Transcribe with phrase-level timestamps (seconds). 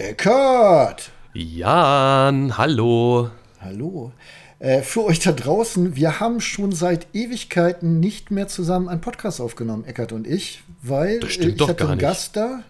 [0.00, 1.10] Eckart!
[1.34, 3.28] Jan, hallo.
[3.60, 4.12] Hallo.
[4.58, 9.42] Äh, für euch da draußen, wir haben schon seit Ewigkeiten nicht mehr zusammen einen Podcast
[9.42, 12.08] aufgenommen, Eckart und ich, weil Das äh, stimmt ich doch hatte gar einen nicht.
[12.08, 12.62] Gast da.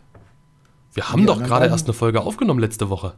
[0.93, 3.15] Wir haben doch gerade erst eine Folge aufgenommen letzte Woche.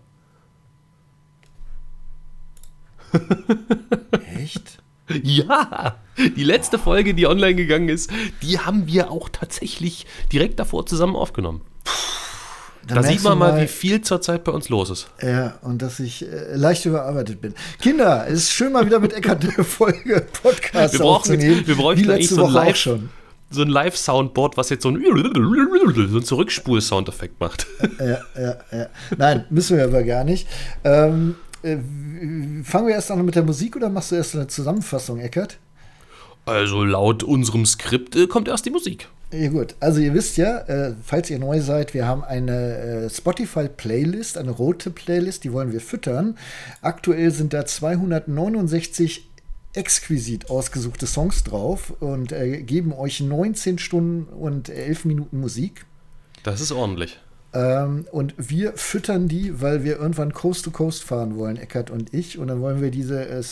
[4.37, 4.79] Echt?
[5.23, 8.11] Ja, die letzte Folge, die online gegangen ist,
[8.41, 11.61] die haben wir auch tatsächlich direkt davor zusammen aufgenommen.
[12.89, 15.09] Dann Da sieht man mal, wie viel zurzeit bei uns los ist.
[15.23, 17.55] Ja, und dass ich äh, leicht überarbeitet bin.
[17.81, 21.59] Kinder, es ist schön mal wieder mit Eckart eine Folge Podcast Wir brauchen aufzunehmen.
[21.59, 23.09] jetzt- wir bräuchten wie letzte so ein Woche auch Live- schon.
[23.51, 27.67] So ein Live-Soundboard, was jetzt so ein, so ein Zurückspul-Soundeffekt macht.
[28.01, 28.87] Ja, ja, ja.
[29.19, 30.49] Nein, müssen wir aber gar nicht.
[30.85, 31.77] Ähm, äh,
[32.65, 35.59] fangen wir erst an mit der Musik oder machst du erst eine Zusammenfassung, Eckart?
[36.47, 39.07] Also laut unserem Skript äh, kommt erst die Musik.
[39.33, 43.11] Ja gut, also ihr wisst ja, äh, falls ihr neu seid, wir haben eine äh,
[43.11, 46.37] Spotify-Playlist, eine rote Playlist, die wollen wir füttern.
[46.83, 49.29] Aktuell sind da 269
[49.75, 55.87] exquisit ausgesuchte Songs drauf und äh, geben euch 19 Stunden und 11 Minuten Musik.
[56.43, 57.19] Das ist ordentlich.
[57.55, 62.13] Ähm, und wir füttern die, weil wir irgendwann Coast to Coast fahren wollen, Eckart und
[62.13, 62.39] ich.
[62.39, 63.43] Und dann wollen wir diese äh,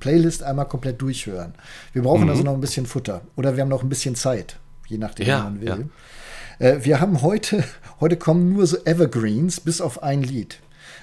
[0.00, 1.54] Playlist einmal komplett durchhören.
[1.94, 2.30] Wir brauchen Mhm.
[2.30, 3.22] also noch ein bisschen Futter.
[3.36, 5.68] Oder wir haben noch ein bisschen Zeit, je nachdem, Ja, wie man will.
[6.60, 6.66] ja.
[6.66, 7.64] Äh, wir haben heute,
[8.00, 10.58] heute kommen nur so Evergreens, bis auf ein Lied.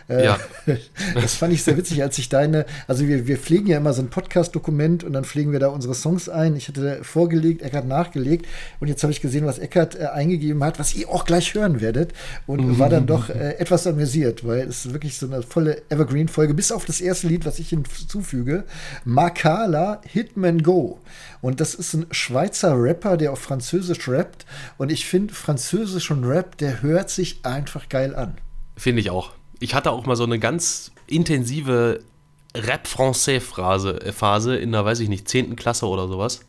[0.10, 0.40] Äh, Ja.
[1.14, 4.02] Das fand ich sehr witzig, als ich deine, also wir, wir pflegen ja immer so
[4.02, 6.56] ein Podcast-Dokument und dann pflegen wir da unsere Songs ein.
[6.56, 8.48] Ich hatte vorgelegt, Eckart nachgelegt
[8.80, 11.82] und jetzt habe ich gesehen, was Eckart äh, eingegeben hat, was ihr auch gleich hören
[11.82, 12.14] werdet
[12.48, 16.54] und war dann doch äh, etwas amüsiert, weil es ist wirklich so eine volle Evergreen-Folge,
[16.54, 18.66] bis auf das erste Lied, was ich hinzufüge,
[19.06, 21.00] Makala Hitman Go.
[21.42, 24.46] Und das ist ein Schweizer Rapper, der auf Französisch rappt
[24.78, 28.36] und ich finde, französischen Rap, der hört sich einfach geil an.
[28.78, 29.32] Finde ich auch.
[29.60, 32.02] Ich hatte auch mal so eine ganz intensive
[32.56, 35.56] Rap-Français-Phase äh, Phase in der, weiß ich nicht, 10.
[35.56, 36.42] Klasse oder sowas.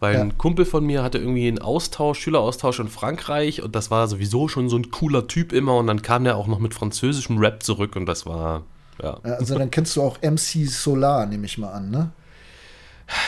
[0.00, 0.20] Weil Ja.
[0.22, 4.48] ein Kumpel von mir hatte irgendwie einen Austausch, Schüleraustausch in Frankreich und das war sowieso
[4.48, 7.62] schon so ein cooler Typ immer und dann kam der auch noch mit französischem Rap
[7.62, 8.62] zurück und das war.
[9.02, 12.10] Ja, Also dann kennst du auch MC Solar, nehme ich mal an, ne?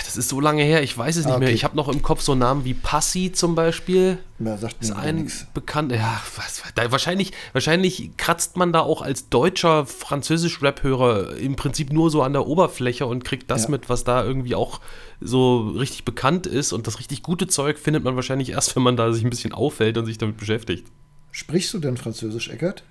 [0.06, 1.48] Das ist so lange her, ich weiß es nicht Ah, mehr.
[1.48, 1.54] okay.
[1.54, 4.18] Ich habe noch im Kopf so Namen wie Passi zum Beispiel.
[4.38, 9.28] Ja, sagt ist ein bekannter, ja, was, da, wahrscheinlich, wahrscheinlich kratzt man da auch als
[9.28, 13.70] deutscher Französisch-Rap-Hörer im Prinzip nur so an der Oberfläche und kriegt das Ja.
[13.70, 14.80] mit, was da irgendwie auch
[15.20, 16.72] so richtig bekannt ist.
[16.72, 19.52] Und das richtig gute Zeug findet man wahrscheinlich erst, wenn man da sich ein bisschen
[19.52, 20.86] auffällt und sich damit beschäftigt.
[21.32, 22.82] Sprichst du denn Französisch, Eckert?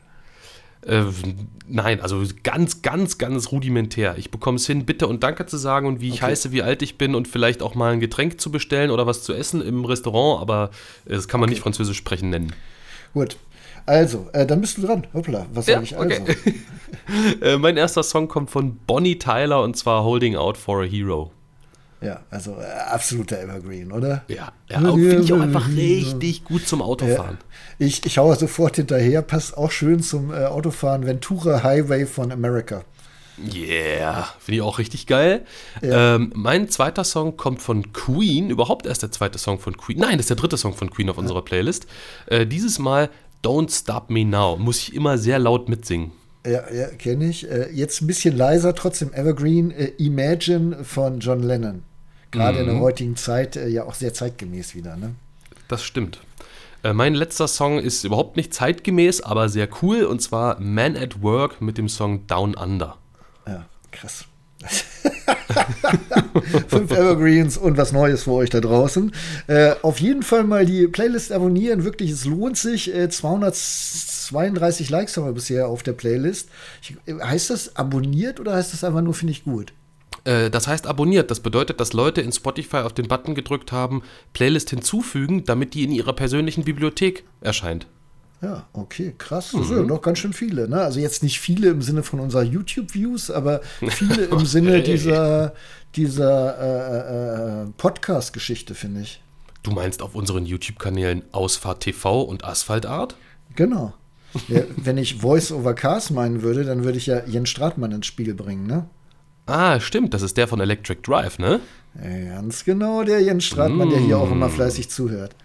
[0.85, 1.03] Äh,
[1.67, 4.15] nein, also ganz, ganz, ganz rudimentär.
[4.17, 6.27] Ich bekomme es hin, bitte und danke zu sagen und wie ich Okay.
[6.31, 9.23] heiße, wie alt ich bin und vielleicht auch mal ein Getränk zu bestellen oder was
[9.23, 10.69] zu essen im Restaurant, aber
[11.05, 11.55] äh, das kann man Okay.
[11.55, 12.53] nicht Französisch sprechen nennen.
[13.13, 13.37] Gut.
[13.87, 15.05] Also, äh, dann bist du dran.
[15.13, 16.21] Hoppla, was Ja, sage ich also?
[16.23, 16.35] okay.
[17.41, 21.31] Äh, mein erster Song kommt von Bonnie Tyler und zwar Holding Out for a Hero.
[22.05, 24.23] Ja, also äh, absoluter Evergreen, oder?
[24.27, 27.37] Ja, ja auch- finde ich auch einfach richtig gut zum Autofahren.
[27.79, 31.05] Ich, ich haue sofort hinterher, passt auch schön zum äh, Autofahren.
[31.05, 32.83] Ventura Highway von America.
[33.37, 35.45] Yeah, finde ich auch richtig geil.
[35.81, 36.15] Ja.
[36.15, 39.99] Ähm, mein zweiter Song kommt von Queen, überhaupt erst der zweite Song von Queen.
[39.99, 41.85] Nein, das ist der dritte Song von Queen auf unserer Playlist.
[42.27, 43.09] Äh, dieses Mal
[43.43, 44.55] Don't Stop Me Now.
[44.57, 46.11] Muss ich immer sehr laut mitsingen.
[46.45, 47.49] Ja, ja kenne ich.
[47.49, 49.71] Äh, jetzt ein bisschen leiser, trotzdem Evergreen.
[49.71, 51.83] Äh, Imagine von John Lennon.
[52.35, 55.15] Gerade in der heutigen Zeit äh, ja auch sehr zeitgemäß wieder, ne?
[55.67, 56.19] Das stimmt.
[56.83, 60.03] Äh, mein letzter Song ist überhaupt nicht zeitgemäß, aber sehr cool.
[60.03, 62.97] Und zwar Man at Work mit dem Song Down Under.
[63.47, 64.25] Ja, krass.
[66.67, 69.11] Fünf Evergreens und was Neues für euch da draußen.
[69.47, 71.83] Äh, auf jeden Fall mal die Playlist abonnieren.
[71.83, 72.93] Wirklich, es lohnt sich.
[72.93, 76.49] Äh, 232 Likes haben wir bisher auf der Playlist.
[76.81, 79.73] Ich, äh, heißt das abonniert oder heißt das einfach nur, finde ich gut?
[80.25, 81.31] Äh, das heißt abonniert.
[81.31, 84.03] Das bedeutet, dass Leute in Spotify auf den Button gedrückt haben,
[84.33, 87.87] Playlist hinzufügen, damit die in ihrer persönlichen Bibliothek erscheint.
[88.41, 89.51] Ja, okay, krass.
[89.53, 90.67] Das sind ja noch ganz schön viele.
[90.67, 90.81] Ne?
[90.81, 95.53] Also jetzt nicht viele im Sinne von unserer YouTube-Views, aber viele im Sinne dieser,
[95.95, 99.21] dieser äh, äh, Podcast-Geschichte, finde ich.
[99.63, 103.15] Du meinst auf unseren YouTube-Kanälen Ausfahrt TV und Asphalt Art?
[103.55, 103.93] Genau.
[104.49, 108.05] Ja, wenn ich Voice over Cars meinen würde, dann würde ich ja Jens Stratmann ins
[108.05, 108.89] Spiel bringen, ne?
[109.45, 111.59] Ah, stimmt, das ist der von Electric Drive, ne?
[111.93, 115.35] Ganz genau, der Jens Stratmann, der hier auch immer fleißig zuhört.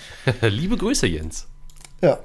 [0.42, 1.46] Liebe Grüße, Jens.
[2.02, 2.18] Ja,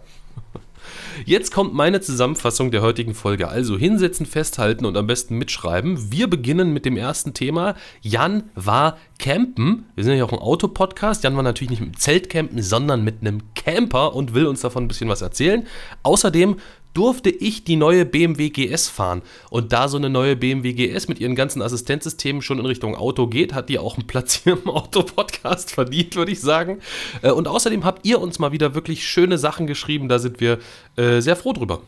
[1.26, 3.48] Jetzt kommt meine Zusammenfassung der heutigen Folge.
[3.48, 6.12] Also hinsetzen, festhalten und am besten mitschreiben.
[6.12, 7.76] Wir beginnen mit dem ersten Thema.
[8.02, 9.86] Jan war campen.
[9.96, 11.24] Wir sind ja auch ein Autopodcast.
[11.24, 14.62] Jan war natürlich nicht mit dem Zelt campen, sondern mit einem Camper und will uns
[14.62, 15.66] davon ein bisschen was erzählen.
[16.04, 16.58] Außerdem
[16.96, 19.22] durfte ich die neue BMW GS fahren.
[19.52, 23.28] Und da so eine neue BMW GS mit ihren ganzen Assistenzsystemen schon in Richtung Auto
[23.28, 26.80] geht, hat die auch einen Platz hier im Auto-Podcast verdient, würde ich sagen.
[27.22, 30.10] Äh, und außerdem habt ihr uns mal wieder wirklich schöne Sachen geschrieben.
[30.10, 30.60] Da sind wir
[30.96, 31.82] äh, sehr froh drüber.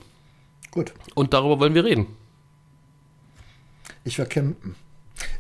[0.72, 0.94] Gut.
[1.16, 2.08] Und darüber wollen wir reden.
[4.04, 4.76] Ich war campen.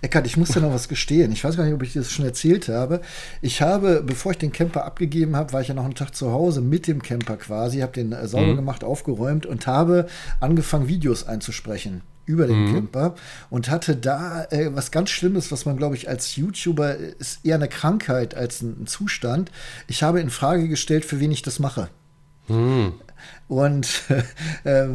[0.01, 1.31] Eckart, ich muss dir noch was gestehen.
[1.31, 3.01] Ich weiß gar nicht, ob ich dir das schon erzählt habe.
[3.41, 6.31] Ich habe, bevor ich den Camper abgegeben habe, war ich ja noch einen Tag zu
[6.31, 8.57] Hause mit dem Camper quasi, habe den äh, sauber mhm.
[8.57, 10.07] gemacht, aufgeräumt und habe
[10.39, 12.73] angefangen, Videos einzusprechen über den mhm.
[12.73, 13.15] Camper
[13.49, 17.55] und hatte da äh, was ganz Schlimmes, was man, glaube ich, als YouTuber ist eher
[17.55, 19.51] eine Krankheit als ein, ein Zustand.
[19.87, 21.89] Ich habe in Frage gestellt, für wen ich das mache.
[22.47, 22.93] Mhm.
[23.47, 24.03] Und
[24.65, 24.87] äh,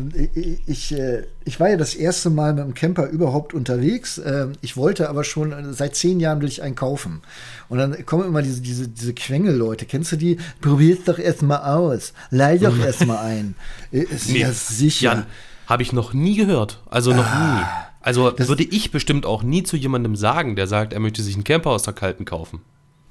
[0.66, 4.18] ich, äh, ich war ja das erste Mal mit dem Camper überhaupt unterwegs.
[4.18, 7.22] Äh, ich wollte aber schon, äh, seit zehn Jahren will ich einen kaufen.
[7.68, 9.86] Und dann kommen immer diese, diese, diese Quengelleute.
[9.86, 10.38] Kennst du die?
[10.60, 12.12] Probier's doch erstmal aus.
[12.30, 13.54] Leih doch erstmal ein.
[13.90, 15.26] Äh, ist nee, ja sicher.
[15.66, 16.82] Habe ich noch nie gehört.
[16.90, 17.64] Also noch ah, nie.
[18.02, 21.44] Also würde ich bestimmt auch nie zu jemandem sagen, der sagt, er möchte sich einen
[21.44, 22.60] Camper aus der Kalten kaufen.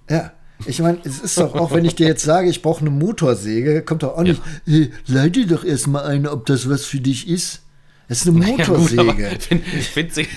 [0.09, 0.33] Ja.
[0.65, 3.81] Ich meine, es ist doch auch, wenn ich dir jetzt sage, ich brauche eine Motorsäge,
[3.81, 4.73] kommt doch auch nicht, ja.
[4.73, 7.61] hey, leite doch erstmal ein, ob das was für dich ist.
[8.11, 9.01] Es ist eine Motorsäge.
[9.17, 10.27] Ja, finde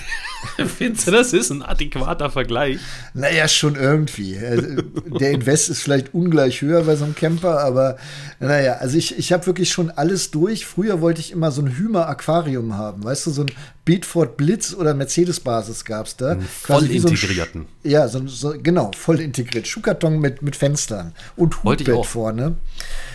[0.77, 2.79] Findest du, das ist ein adäquater Vergleich?
[3.13, 4.37] Naja, schon irgendwie.
[4.37, 4.81] Also,
[5.19, 7.97] der Invest ist vielleicht ungleich höher bei so einem Camper, aber
[8.39, 10.65] naja, also ich, ich habe wirklich schon alles durch.
[10.65, 13.51] Früher wollte ich immer so ein Hümer-Aquarium haben, weißt du, so ein
[13.83, 16.31] Beatford Blitz oder Mercedes-Basis gab es da.
[16.31, 17.65] Einen voll integrierten.
[17.83, 19.67] So ja, so, so, genau, voll integriert.
[19.67, 22.55] Schuhkarton mit, mit Fenstern und Hutbett vorne.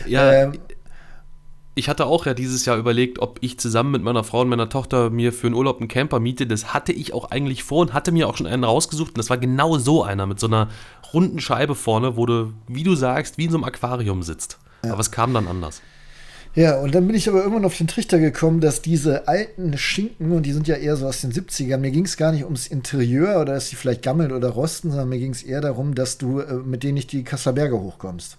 [0.06, 0.52] Ja, ähm,
[1.74, 4.68] ich hatte auch ja dieses Jahr überlegt, ob ich zusammen mit meiner Frau und meiner
[4.68, 6.46] Tochter mir für einen Urlaub einen Camper miete.
[6.46, 9.10] Das hatte ich auch eigentlich vor und hatte mir auch schon einen rausgesucht.
[9.10, 10.68] Und das war genau so einer mit so einer
[11.14, 14.58] runden Scheibe vorne, wo du, wie du sagst, wie in so einem Aquarium sitzt.
[14.84, 14.92] Ja.
[14.92, 15.80] Aber es kam dann anders.
[16.56, 20.32] Ja, und dann bin ich aber irgendwann auf den Trichter gekommen, dass diese alten Schinken,
[20.32, 22.66] und die sind ja eher so aus den 70ern, mir ging es gar nicht ums
[22.66, 26.18] Interieur oder dass sie vielleicht gammeln oder rosten, sondern mir ging es eher darum, dass
[26.18, 28.36] du äh, mit denen nicht die Kasseler Berge hochkommst.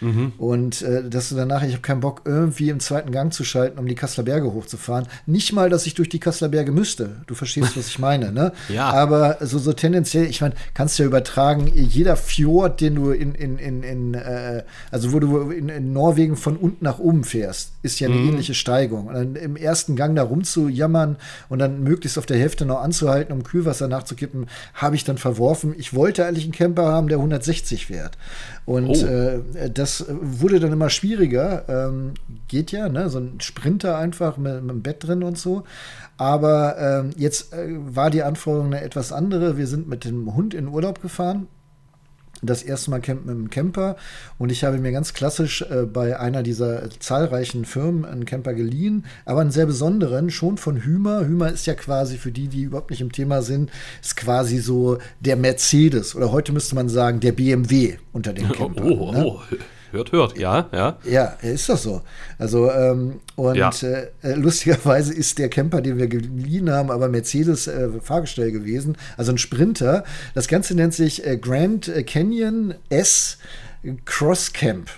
[0.00, 0.32] Mhm.
[0.38, 3.78] Und äh, dass du danach, ich habe keinen Bock, irgendwie im zweiten Gang zu schalten,
[3.78, 5.06] um die Kasseler Berge hochzufahren.
[5.26, 7.22] Nicht mal, dass ich durch die Kasseler Berge müsste.
[7.26, 8.52] Du verstehst, was ich meine, ne?
[8.68, 8.90] ja.
[8.90, 13.34] Aber so, so tendenziell, ich meine, kannst du ja übertragen, jeder Fjord, den du in,
[13.34, 17.72] in, in, in äh, also wo du in, in, Norwegen von unten nach oben fährst,
[17.82, 18.30] ist ja eine mhm.
[18.30, 19.06] ähnliche Steigung.
[19.06, 21.16] Und dann im ersten Gang da rumzujammern
[21.48, 25.74] und dann möglichst auf der Hälfte noch anzuhalten, um Kühlwasser nachzukippen, habe ich dann verworfen.
[25.78, 28.18] Ich wollte eigentlich einen Camper haben, der 160 fährt.
[28.66, 29.06] Und oh.
[29.06, 31.64] äh, das wurde dann immer schwieriger.
[31.68, 32.14] Ähm,
[32.48, 33.10] geht ja, ne?
[33.10, 35.64] So ein Sprinter einfach mit, mit dem Bett drin und so.
[36.16, 39.58] Aber ähm, jetzt äh, war die Anforderung eine etwas andere.
[39.58, 41.48] Wir sind mit dem Hund in Urlaub gefahren
[42.46, 43.96] das erste Mal campen mit dem Camper
[44.38, 49.04] und ich habe mir ganz klassisch äh, bei einer dieser zahlreichen Firmen einen Camper geliehen,
[49.24, 51.26] aber einen sehr besonderen, schon von Hümer.
[51.26, 53.70] Hümer ist ja quasi für die, die überhaupt nicht im Thema sind,
[54.02, 58.84] ist quasi so der Mercedes oder heute müsste man sagen der BMW unter den Campern.
[58.94, 59.58] Oh, oh, ne?
[59.94, 60.98] Hört, hört, ja, ja.
[61.04, 62.02] Ja, ist doch so.
[62.36, 63.70] Also, ähm, und ja.
[63.82, 68.96] äh, äh lustigerweise ist der Camper, den wir geliehen haben, aber Mercedes äh, Fahrgestell gewesen,
[69.16, 70.02] also ein Sprinter.
[70.34, 73.38] Das Ganze nennt sich äh, Grand Canyon S
[74.04, 74.90] Cross Camp.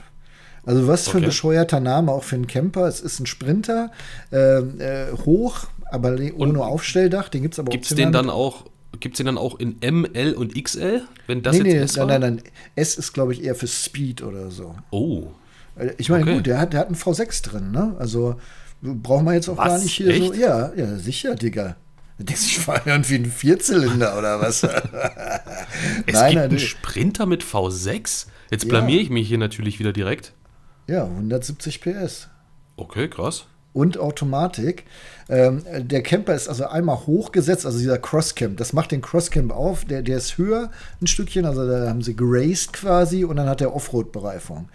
[0.65, 1.19] Also was für okay.
[1.19, 2.89] ein bescheuerter Name auch für einen Camper.
[2.89, 3.93] Es ist ein Sprinter,
[4.33, 7.29] ähm, äh, hoch, aber ohne und Aufstelldach.
[7.29, 8.65] Den gibt es aber Gibt es den dann auch
[9.01, 11.03] Gibt es den dann auch in M, L und XL?
[11.27, 12.43] Wenn das nee, jetzt nee, S nein, nein, nein.
[12.77, 14.75] S ist, glaube ich, eher für Speed oder so.
[14.91, 15.29] Oh.
[15.77, 16.35] Äh, ich meine, okay.
[16.35, 17.95] gut, der hat, der hat einen V6 drin, ne?
[17.99, 18.37] Also
[18.81, 19.69] brauchen wir jetzt auch was?
[19.69, 20.27] gar nicht hier Echt?
[20.27, 20.35] so.
[20.35, 21.77] Ja, ja, sicher, Digga.
[22.19, 24.63] Du denkst, ich fahre irgendwie einen Vierzylinder oder was?
[26.07, 28.27] es Nein, gibt einen Sprinter mit V6?
[28.51, 29.03] Jetzt blamier ja.
[29.03, 30.33] ich mich hier natürlich wieder direkt.
[30.87, 32.29] Ja, 170 PS.
[32.77, 34.85] Okay, krass und Automatik.
[35.29, 38.57] Ähm, der Camper ist also einmal hochgesetzt, also dieser Crosscamp.
[38.57, 39.85] Das macht den Crosscamp auf.
[39.85, 40.71] Der, der ist höher
[41.03, 44.71] ein Stückchen, also da haben sie geraced quasi und dann hat er Offroad-Bereifung.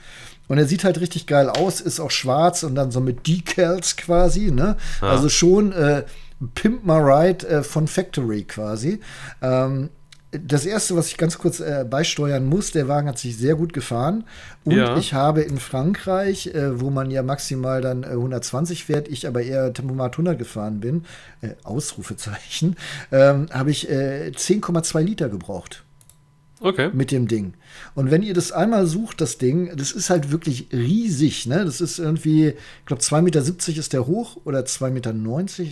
[0.48, 3.98] Und er sieht halt richtig geil aus, ist auch schwarz und dann so mit Decals
[3.98, 4.78] quasi, ne?
[5.02, 5.08] Ja.
[5.08, 6.04] Also schon äh,
[6.54, 9.00] Pimp My Ride äh, von Factory quasi.
[9.42, 9.90] Ähm,
[10.32, 13.74] das erste, was ich ganz kurz äh, beisteuern muss, der Wagen hat sich sehr gut
[13.74, 14.24] gefahren.
[14.64, 14.96] Und ja.
[14.98, 19.42] ich habe in Frankreich, äh, wo man ja maximal dann äh, 120 fährt, ich aber
[19.42, 21.06] eher Tempomat 100 gefahren bin,
[21.42, 22.78] äh, Ausrufezeichen,
[23.12, 25.84] ähm, habe ich 10,2 äh, Liter gebraucht.
[26.64, 26.92] Okay.
[26.94, 27.56] Mit dem Ding.
[27.96, 31.66] Und wenn ihr das einmal sucht, das Ding, das ist halt wirklich riesig, ne?
[31.66, 35.14] Das ist irgendwie, ich glaube, 2,70 Meter ist der hoch oder 2,90 Meter,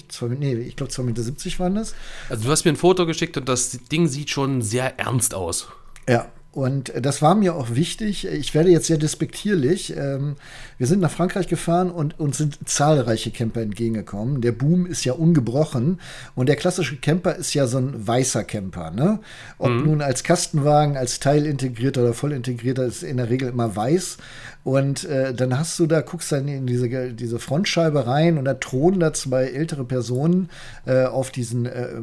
[0.09, 1.93] 2, nee, ich glaube 2,70 Meter waren das.
[2.27, 5.67] Also du hast mir ein Foto geschickt und das Ding sieht schon sehr ernst aus.
[6.07, 8.27] Ja, Und das war mir auch wichtig.
[8.27, 9.95] Ich werde jetzt sehr despektierlich.
[9.95, 10.35] Ähm,
[10.77, 14.41] wir sind nach Frankreich gefahren und uns sind zahlreiche Camper entgegengekommen.
[14.41, 16.01] Der Boom ist ja ungebrochen.
[16.35, 18.91] Und der klassische Camper ist ja so ein weißer Camper.
[18.91, 19.19] Ne?
[19.57, 19.85] Ob mhm.
[19.85, 24.17] nun als Kastenwagen, als teilintegrierter oder vollintegrierter, ist in der Regel immer weiß.
[24.63, 28.55] Und äh, dann hast du da, guckst dann in diese, diese Frontscheibe rein und da
[28.55, 30.49] thronen da zwei ältere Personen
[30.85, 32.01] äh, auf diesen äh,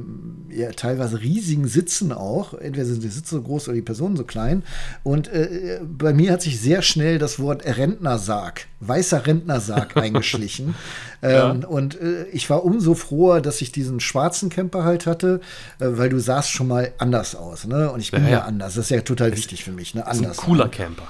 [0.48, 2.54] ja, teilweise riesigen Sitzen auch.
[2.54, 4.62] Entweder sind die Sitze so groß oder die Personen so klein.
[5.02, 10.74] Und äh, bei mir hat sich sehr schnell das Wort Rentnersarg, weißer Rentnersarg eingeschlichen.
[11.20, 11.50] ja.
[11.50, 15.40] ähm, und äh, ich war umso froher, dass ich diesen schwarzen Camper halt hatte,
[15.78, 17.66] äh, weil du sahst schon mal anders aus.
[17.66, 17.92] Ne?
[17.92, 18.40] Und ich bin ja, ja.
[18.44, 18.76] anders.
[18.76, 19.94] Das ist ja total wichtig für mich.
[19.94, 20.06] Ne?
[20.06, 20.38] Anders.
[20.38, 21.06] Ein cooler Camper.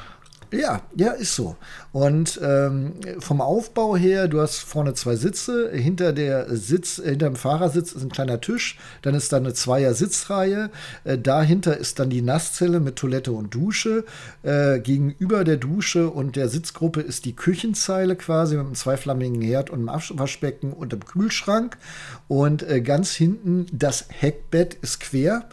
[0.53, 1.57] Ja, ja, ist so.
[1.93, 7.37] Und ähm, vom Aufbau her, du hast vorne zwei Sitze, hinter der Sitz, hinter dem
[7.37, 10.71] Fahrersitz ist ein kleiner Tisch, dann ist da eine Zweier-Sitzreihe,
[11.05, 14.05] äh, dahinter ist dann die Nasszelle mit Toilette und Dusche,
[14.43, 19.71] äh, gegenüber der Dusche und der Sitzgruppe ist die Küchenzeile quasi mit einem zweiflammigen Herd
[19.71, 21.76] und einem Waschbecken und einem Kühlschrank.
[22.29, 25.49] Und äh, ganz hinten das Heckbett ist quer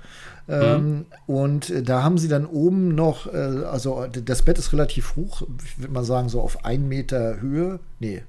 [0.48, 1.06] mhm.
[1.26, 5.44] Und äh, da haben sie dann oben noch, äh, also das Bett ist relativ hoch,
[5.66, 7.80] ich würde mal sagen, so auf einen Meter Höhe.
[8.00, 8.24] Nee,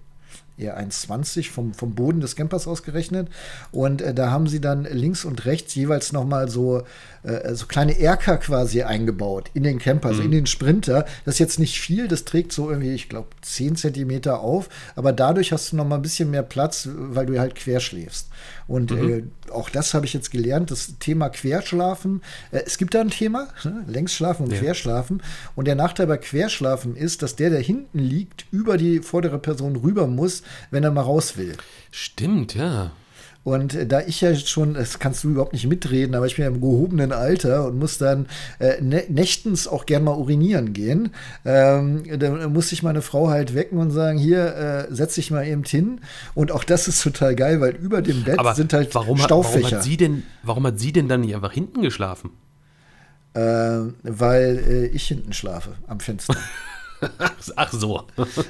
[0.57, 3.29] eher 1,20 vom, vom Boden des Campers ausgerechnet.
[3.73, 6.83] Und äh, da haben sie dann links und rechts jeweils nochmal so,
[7.25, 10.27] äh, so kleine Erker quasi eingebaut in den Camper, also mhm.
[10.27, 11.07] also in den Sprinter.
[11.25, 15.13] Das ist jetzt nicht viel, das trägt so irgendwie, ich glaube, 10 Zentimeter auf, aber
[15.13, 18.29] dadurch hast du nochmal ein bisschen mehr Platz, weil du halt quer schläfst.
[18.67, 19.31] Und mhm.
[19.47, 22.23] äh, auch das habe ich jetzt gelernt, das Thema Querschlafen.
[22.51, 23.85] Äh, es gibt da ein Thema, ne?
[23.87, 24.59] Längsschlafen und ja.
[24.59, 25.23] Querschlafen.
[25.55, 29.77] Und der Nachteil bei Querschlafen ist, dass der, der hinten liegt, über die vordere Person
[29.77, 31.55] rüber muss, wenn er mal raus will.
[31.91, 32.93] Stimmt, ja.
[33.45, 36.45] Und äh, da ich ja schon, das kannst du überhaupt nicht mitreden, aber ich bin
[36.45, 38.27] ja im gehobenen Alter und muss dann
[38.59, 41.11] äh, nächtens auch gern mal urinieren gehen,
[41.45, 45.47] ähm, dann muss ich meine Frau halt wecken und sagen, hier, äh, setz dich mal
[45.47, 46.01] eben hin.
[46.35, 49.65] Und auch das ist total geil, weil über dem Bett aber sind halt warum Stauffächer.
[49.65, 52.31] warum, hat sie denn, warum hat sie denn dann nicht einfach hinten geschlafen?
[53.35, 53.41] Äh,
[54.05, 56.35] weil äh, ich hinten schlafe am Fenster.
[57.57, 58.03] Ach so.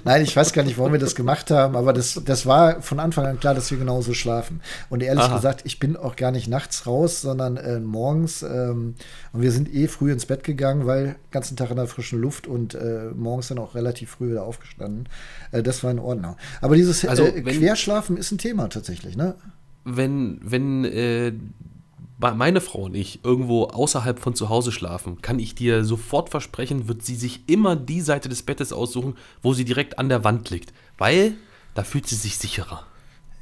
[0.05, 3.01] Nein, ich weiß gar nicht, warum wir das gemacht haben, aber das, das war von
[3.01, 4.61] Anfang an klar, dass wir genauso schlafen.
[4.91, 5.37] Und ehrlich Aha.
[5.37, 8.43] gesagt, ich bin auch gar nicht nachts raus, sondern äh, morgens.
[8.43, 8.95] Ähm,
[9.33, 12.21] und wir sind eh früh ins Bett gegangen, weil den ganzen Tag in der frischen
[12.21, 15.09] Luft und äh, morgens dann auch relativ früh wieder aufgestanden.
[15.53, 16.37] Äh, das war in Ordnung.
[16.61, 19.35] Aber dieses also, äh, Querschlafen ist ein Thema tatsächlich, ne?
[19.85, 21.33] Wenn, wenn äh,
[22.19, 26.89] meine Frau und ich irgendwo außerhalb von zu Hause schlafen, kann ich dir sofort versprechen,
[26.89, 30.51] wird sie sich immer die Seite des Bettes aussuchen, wo sie direkt an der Wand
[30.51, 30.73] liegt.
[30.97, 31.35] Weil
[31.75, 32.87] da fühlt sie sich sicherer.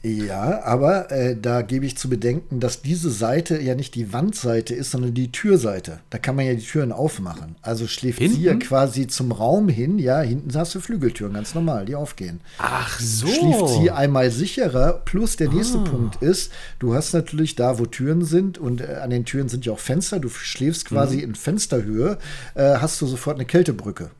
[0.04, 4.74] Ja, aber äh, da gebe ich zu bedenken, dass diese Seite ja nicht die Wandseite
[4.74, 6.00] ist, sondern die Türseite.
[6.10, 7.54] Da kann man ja die Türen aufmachen.
[7.62, 8.36] Also schläft hinten?
[8.36, 10.00] sie ja quasi zum Raum hin.
[10.00, 12.40] Ja, hinten hast du Flügeltüren, ganz normal, die aufgehen.
[12.58, 13.28] Ach so.
[13.28, 15.02] Schläft sie einmal sicherer.
[15.04, 15.84] Plus der nächste ah.
[15.84, 19.64] Punkt ist, du hast natürlich da, wo Türen sind und äh, an den Türen sind
[19.66, 20.18] ja auch Fenster.
[20.18, 21.22] Du schläfst quasi mhm.
[21.22, 22.18] in Fensterhöhe,
[22.54, 24.10] äh, hast du sofort eine Kältebrücke.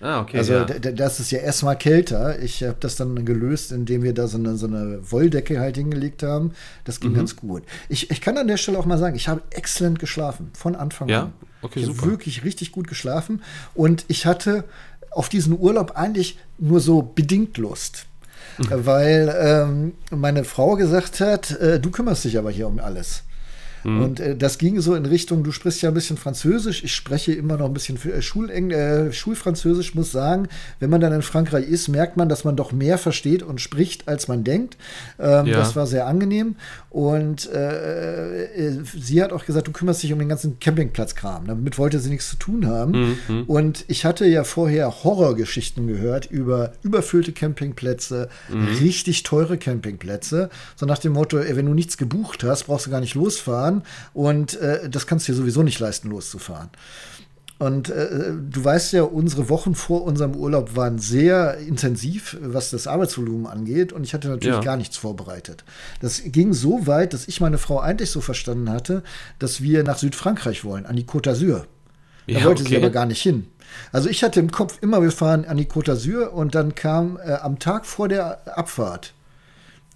[0.00, 0.38] Ah, okay.
[0.38, 0.64] Also ja.
[0.64, 2.38] das ist ja erstmal kälter.
[2.42, 6.22] Ich habe das dann gelöst, indem wir da so eine, so eine Wolldecke halt hingelegt
[6.22, 6.52] haben.
[6.84, 7.16] Das ging mhm.
[7.16, 7.62] ganz gut.
[7.88, 11.08] Ich, ich kann an der Stelle auch mal sagen, ich habe exzellent geschlafen, von Anfang
[11.08, 11.22] ja?
[11.24, 11.32] an.
[11.62, 13.42] Okay, ich habe wirklich richtig gut geschlafen.
[13.74, 14.64] Und ich hatte
[15.10, 18.06] auf diesen Urlaub eigentlich nur so bedingt Lust.
[18.58, 18.86] Mhm.
[18.86, 23.22] Weil ähm, meine Frau gesagt hat, äh, du kümmerst dich aber hier um alles.
[23.86, 24.02] Mhm.
[24.02, 27.32] Und äh, das ging so in Richtung, du sprichst ja ein bisschen Französisch, ich spreche
[27.32, 30.48] immer noch ein bisschen äh, Schuleng äh, Schulfranzösisch, muss sagen,
[30.80, 34.08] wenn man dann in Frankreich ist, merkt man, dass man doch mehr versteht und spricht,
[34.08, 34.76] als man denkt.
[35.18, 35.56] Ähm, ja.
[35.56, 36.56] Das war sehr angenehm.
[36.90, 41.46] Und äh, äh, sie hat auch gesagt, du kümmerst dich um den ganzen Campingplatzkram.
[41.46, 43.18] Damit wollte sie nichts zu tun haben.
[43.28, 43.42] Mhm.
[43.44, 48.66] Und ich hatte ja vorher Horrorgeschichten gehört über überfüllte Campingplätze, mhm.
[48.80, 50.50] richtig teure Campingplätze.
[50.74, 53.75] So nach dem Motto, ey, wenn du nichts gebucht hast, brauchst du gar nicht losfahren
[53.76, 53.82] fahren
[54.14, 56.70] und äh, das kannst du dir sowieso nicht leisten, loszufahren.
[57.58, 62.86] Und äh, du weißt ja, unsere Wochen vor unserem Urlaub waren sehr intensiv, was das
[62.86, 63.94] Arbeitsvolumen angeht.
[63.94, 64.62] Und ich hatte natürlich ja.
[64.62, 65.64] gar nichts vorbereitet.
[66.02, 69.02] Das ging so weit, dass ich meine Frau eigentlich so verstanden hatte,
[69.38, 71.64] dass wir nach Südfrankreich wollen, an die Côte d'Azur.
[72.26, 72.72] Da ja, wollte okay.
[72.72, 73.46] sie aber gar nicht hin.
[73.90, 77.18] Also ich hatte im Kopf immer, wir fahren an die Côte d'Azur und dann kam
[77.24, 79.14] äh, am Tag vor der Abfahrt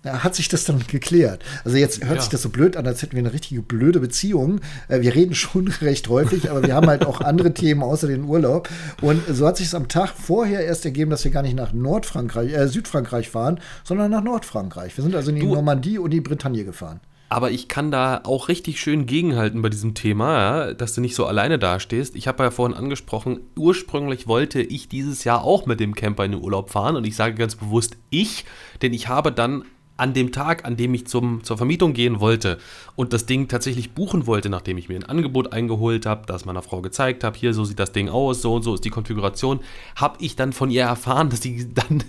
[0.04, 1.44] hat sich das dann geklärt.
[1.64, 2.20] Also jetzt hört ja.
[2.22, 4.60] sich das so blöd an, als hätten wir eine richtige blöde Beziehung.
[4.88, 8.24] Äh, wir reden schon recht häufig, aber wir haben halt auch andere Themen außer den
[8.24, 8.68] Urlaub.
[9.02, 11.72] Und so hat sich es am Tag vorher erst ergeben, dass wir gar nicht nach
[11.72, 14.96] Nordfrankreich, äh, Südfrankreich fahren, sondern nach Nordfrankreich.
[14.96, 17.00] Wir sind also in die du, Normandie und die Bretagne gefahren.
[17.28, 21.14] aber ich kann da auch richtig schön gegenhalten bei diesem Thema, ja, dass du nicht
[21.14, 22.16] so alleine dastehst.
[22.16, 26.32] Ich habe ja vorhin angesprochen, ursprünglich wollte ich dieses Jahr auch mit dem Camper in
[26.32, 28.46] den Urlaub fahren und ich sage ganz bewusst ich,
[28.80, 29.64] denn ich habe dann
[30.00, 32.58] an dem Tag, an dem ich zum, zur Vermietung gehen wollte
[32.96, 36.62] und das Ding tatsächlich buchen wollte, nachdem ich mir ein Angebot eingeholt habe, das meiner
[36.62, 39.60] Frau gezeigt habe, hier so sieht das Ding aus, so und so ist die Konfiguration,
[39.96, 42.02] habe ich dann von ihr erfahren, dass sie dann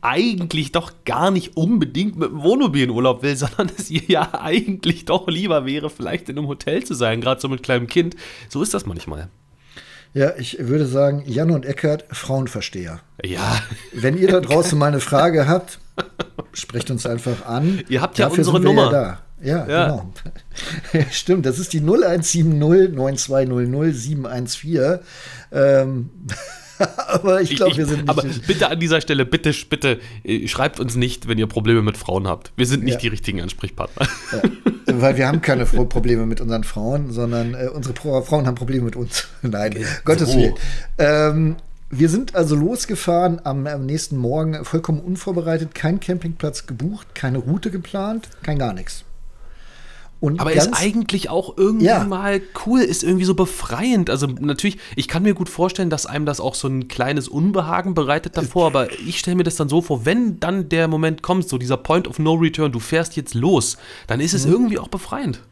[0.00, 4.34] eigentlich doch gar nicht unbedingt mit dem Wohnmobil in Urlaub will, sondern dass ihr ja
[4.34, 8.16] eigentlich doch lieber wäre, vielleicht in einem Hotel zu sein, gerade so mit kleinem Kind.
[8.48, 9.28] So ist das manchmal.
[10.14, 13.00] Ja, ich würde sagen, Jan und Eckert, Frauenversteher.
[13.22, 13.60] Ja.
[13.92, 15.78] Wenn ihr da draußen mal eine Frage habt,
[16.52, 17.82] sprecht uns einfach an.
[17.88, 18.92] Ihr habt ja Dafür unsere Nummer.
[18.92, 20.12] Ja, ja, ja, genau.
[21.10, 24.98] Stimmt, das ist die 0170 9200 714.
[25.52, 26.10] Ähm,
[27.08, 28.08] aber ich glaube, wir sind nicht.
[28.08, 31.96] Aber bitte an dieser Stelle, bitte, bitte, äh, schreibt uns nicht, wenn ihr Probleme mit
[31.96, 32.52] Frauen habt.
[32.56, 33.00] Wir sind nicht ja.
[33.00, 34.08] die richtigen Ansprechpartner.
[34.32, 34.42] Ja.
[35.00, 38.96] Weil wir haben keine Probleme mit unseren Frauen, sondern äh, unsere Frauen haben Probleme mit
[38.96, 39.26] uns.
[39.42, 39.84] Nein, so.
[40.04, 40.54] Gottes Willen.
[40.98, 41.56] Ähm,
[41.90, 47.70] wir sind also losgefahren am, am, nächsten Morgen, vollkommen unvorbereitet, kein Campingplatz gebucht, keine Route
[47.70, 49.04] geplant, kein gar nichts.
[50.18, 52.02] Und aber ist eigentlich auch irgendwie ja.
[52.02, 54.08] mal cool, ist irgendwie so befreiend.
[54.08, 57.92] Also natürlich, ich kann mir gut vorstellen, dass einem das auch so ein kleines Unbehagen
[57.92, 61.48] bereitet davor, aber ich stelle mir das dann so vor, wenn dann der Moment kommt,
[61.48, 63.76] so dieser Point of No Return, du fährst jetzt los,
[64.06, 64.52] dann ist es mhm.
[64.52, 65.42] irgendwie auch befreiend.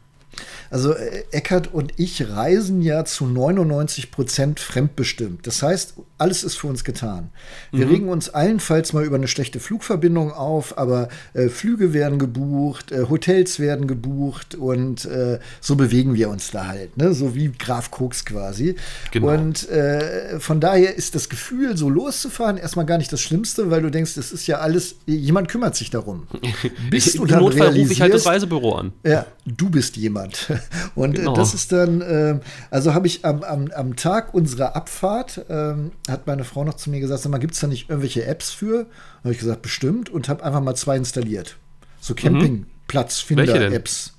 [0.69, 5.45] Also äh, Eckert und ich reisen ja zu 99 Prozent fremdbestimmt.
[5.47, 7.29] Das heißt, alles ist für uns getan.
[7.71, 7.91] Wir mhm.
[7.91, 13.05] regen uns allenfalls mal über eine schlechte Flugverbindung auf, aber äh, Flüge werden gebucht, äh,
[13.09, 17.13] Hotels werden gebucht und äh, so bewegen wir uns da halt, ne?
[17.13, 18.75] so wie Graf Koks quasi.
[19.11, 19.33] Genau.
[19.33, 23.81] Und äh, von daher ist das Gefühl, so loszufahren, erstmal gar nicht das Schlimmste, weil
[23.81, 26.27] du denkst, das ist ja alles, jemand kümmert sich darum.
[26.89, 28.93] Bis du dann Notfall rufe ich halt das Reisebüro an.
[29.03, 30.24] Ja, du bist jemand.
[30.95, 31.33] Und äh, genau.
[31.33, 32.39] das ist dann, äh,
[32.71, 36.89] also habe ich am, am, am, Tag unserer Abfahrt, ähm, hat meine Frau noch zu
[36.89, 38.87] mir gesagt, sag mal, gibt es da nicht irgendwelche Apps für?
[39.23, 41.57] Habe ich gesagt, bestimmt und habe einfach mal zwei installiert.
[41.99, 42.17] So mhm.
[42.17, 44.13] Campingplatzfinder-Apps.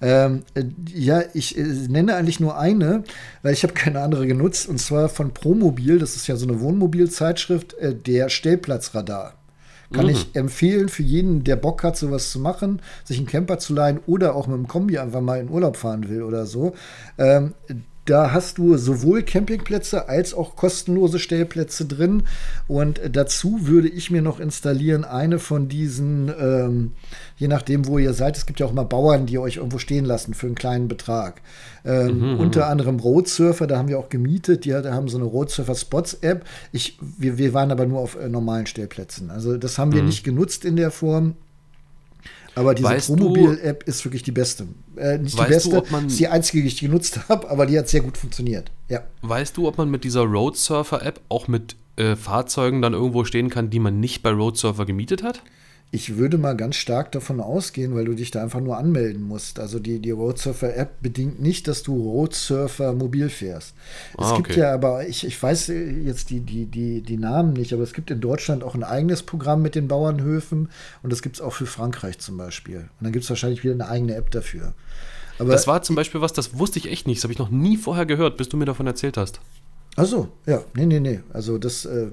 [0.00, 3.02] Ähm, äh, ja, ich äh, nenne eigentlich nur eine,
[3.42, 6.60] weil ich habe keine andere genutzt, und zwar von Promobil, das ist ja so eine
[6.60, 9.34] Wohnmobilzeitschrift, äh, der Stellplatzradar.
[9.92, 10.10] Kann mhm.
[10.10, 14.00] ich empfehlen für jeden, der Bock hat, sowas zu machen, sich einen Camper zu leihen
[14.06, 16.74] oder auch mit dem Kombi einfach mal in Urlaub fahren will oder so.
[17.16, 17.54] Ähm,
[18.08, 22.24] da hast du sowohl Campingplätze als auch kostenlose Stellplätze drin.
[22.66, 26.92] Und dazu würde ich mir noch installieren eine von diesen, ähm,
[27.36, 30.04] je nachdem, wo ihr seid, es gibt ja auch mal Bauern, die euch irgendwo stehen
[30.04, 31.42] lassen für einen kleinen Betrag.
[31.84, 32.40] Ähm, mhm, mhm.
[32.40, 36.44] unter anderem Roadsurfer, da haben wir auch gemietet, die haben so eine Roadsurfer Spots App.
[36.72, 39.30] Ich, wir, wir waren aber nur auf äh, normalen Stellplätzen.
[39.30, 40.08] Also das haben wir mhm.
[40.08, 41.34] nicht genutzt in der Form.
[42.58, 44.66] Aber diese Promobil-App ist wirklich die beste.
[44.96, 47.78] Äh, nicht die beste, du, man, ist die einzige, die ich genutzt habe, aber die
[47.78, 48.70] hat sehr gut funktioniert.
[48.88, 49.02] Ja.
[49.22, 53.70] Weißt du, ob man mit dieser Roadsurfer-App auch mit äh, Fahrzeugen dann irgendwo stehen kann,
[53.70, 55.42] die man nicht bei Roadsurfer gemietet hat?
[55.90, 59.58] Ich würde mal ganz stark davon ausgehen, weil du dich da einfach nur anmelden musst.
[59.58, 63.74] Also die, die Roadsurfer-App bedingt nicht, dass du Roadsurfer mobil fährst.
[64.18, 64.60] Ah, es gibt okay.
[64.60, 68.10] ja aber, ich, ich weiß jetzt die, die, die, die Namen nicht, aber es gibt
[68.10, 70.68] in Deutschland auch ein eigenes Programm mit den Bauernhöfen
[71.02, 72.80] und das gibt es auch für Frankreich zum Beispiel.
[72.80, 74.74] Und dann gibt es wahrscheinlich wieder eine eigene App dafür.
[75.38, 77.18] Aber das war zum Beispiel was, das wusste ich echt nicht.
[77.18, 79.40] Das habe ich noch nie vorher gehört, bis du mir davon erzählt hast.
[80.00, 81.20] Ach so, ja, nee, nee, nee.
[81.32, 82.10] Also das äh,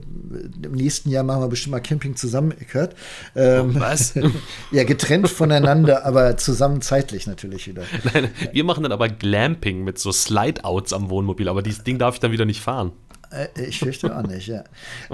[0.63, 2.95] im nächsten Jahr machen wir bestimmt mal Camping zusammen, Eckert.
[3.36, 4.15] Ähm, Was?
[4.71, 7.84] ja, getrennt voneinander, aber zusammen zeitlich natürlich wieder.
[8.13, 12.15] Nein, wir machen dann aber Glamping mit so Slide-Outs am Wohnmobil, aber dieses Ding darf
[12.15, 12.91] ich dann wieder nicht fahren.
[13.30, 14.63] Äh, ich fürchte auch nicht, ja.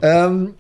[0.01, 0.53] ähm,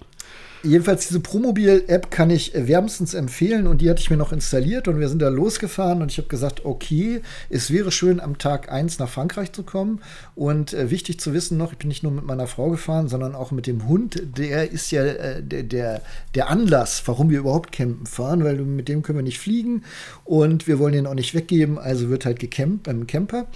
[0.63, 4.99] Jedenfalls diese Promobil-App kann ich wärmstens empfehlen und die hatte ich mir noch installiert und
[4.99, 8.99] wir sind da losgefahren und ich habe gesagt, okay, es wäre schön am Tag 1
[8.99, 10.01] nach Frankreich zu kommen
[10.35, 13.33] und äh, wichtig zu wissen noch, ich bin nicht nur mit meiner Frau gefahren, sondern
[13.33, 16.01] auch mit dem Hund, der ist ja äh, der, der,
[16.35, 19.83] der Anlass, warum wir überhaupt campen fahren, weil mit dem können wir nicht fliegen
[20.25, 23.47] und wir wollen ihn auch nicht weggeben, also wird halt gecampt beim Camper.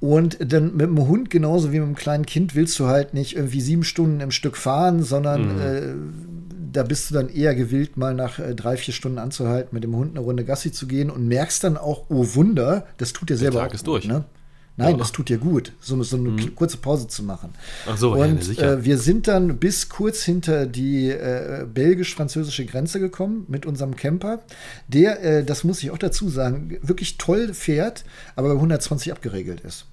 [0.00, 3.36] Und dann mit dem Hund genauso wie mit einem kleinen Kind willst du halt nicht
[3.36, 5.60] irgendwie sieben Stunden im Stück fahren, sondern mhm.
[5.60, 5.94] äh,
[6.72, 9.96] da bist du dann eher gewillt, mal nach äh, drei, vier Stunden anzuhalten, mit dem
[9.96, 13.36] Hund eine Runde Gassi zu gehen und merkst dann auch, oh Wunder, das tut dir
[13.36, 14.06] selber Der Tag ist durch.
[14.06, 14.24] Ne?
[14.76, 14.96] Nein, ja.
[14.96, 16.54] das tut dir gut, so, so eine mhm.
[16.56, 17.50] kurze Pause zu machen.
[17.88, 22.98] Ach so, und ja, äh, wir sind dann bis kurz hinter die äh, belgisch-französische Grenze
[22.98, 24.40] gekommen mit unserem Camper,
[24.88, 29.60] der, äh, das muss ich auch dazu sagen, wirklich toll fährt, aber bei 120 abgeregelt
[29.60, 29.86] ist.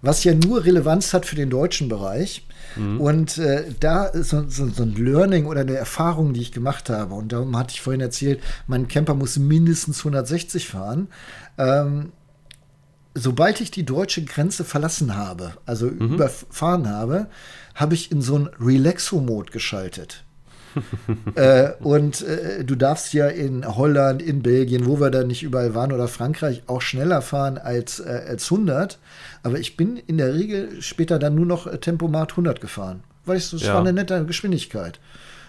[0.00, 2.46] was ja nur Relevanz hat für den deutschen Bereich.
[2.76, 3.00] Mhm.
[3.00, 6.88] Und äh, da ist so, so, so, ein Learning oder eine Erfahrung, die ich gemacht
[6.88, 7.14] habe.
[7.14, 11.08] Und darum hatte ich vorhin erzählt, mein Camper muss mindestens 160 fahren.
[11.58, 12.12] Ähm,
[13.14, 16.14] sobald ich die deutsche Grenze verlassen habe, also mhm.
[16.14, 17.26] überfahren habe,
[17.74, 20.24] habe ich in so einen Relaxo-Mode geschaltet.
[21.34, 25.74] äh, und äh, du darfst ja in Holland, in Belgien, wo wir da nicht überall
[25.74, 28.98] waren, oder Frankreich auch schneller fahren als, äh, als 100.
[29.42, 33.02] Aber ich bin in der Regel später dann nur noch Tempomat 100 gefahren.
[33.24, 33.74] Weil ich, das ja.
[33.74, 34.98] war eine nette Geschwindigkeit.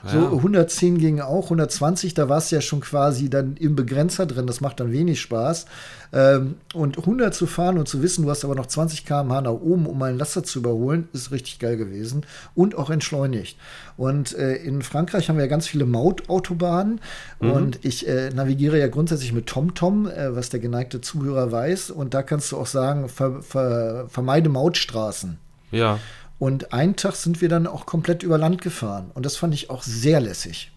[0.05, 0.31] So ja.
[0.31, 4.59] 110 ging auch, 120, da war es ja schon quasi dann im Begrenzer drin, das
[4.59, 5.65] macht dann wenig Spaß.
[6.11, 9.51] Ähm, und 100 zu fahren und zu wissen, du hast aber noch 20 km/h nach
[9.51, 13.57] oben, um einen Laster zu überholen, ist richtig geil gewesen und auch entschleunigt.
[13.95, 16.99] Und äh, in Frankreich haben wir ja ganz viele Mautautobahnen
[17.39, 17.51] mhm.
[17.51, 21.91] und ich äh, navigiere ja grundsätzlich mit TomTom, äh, was der geneigte Zuhörer weiß.
[21.91, 25.37] Und da kannst du auch sagen, ver ver vermeide Mautstraßen.
[25.71, 25.99] Ja.
[26.43, 29.11] Und einen Tag sind wir dann auch komplett über Land gefahren.
[29.13, 30.73] Und das fand ich auch sehr lässig.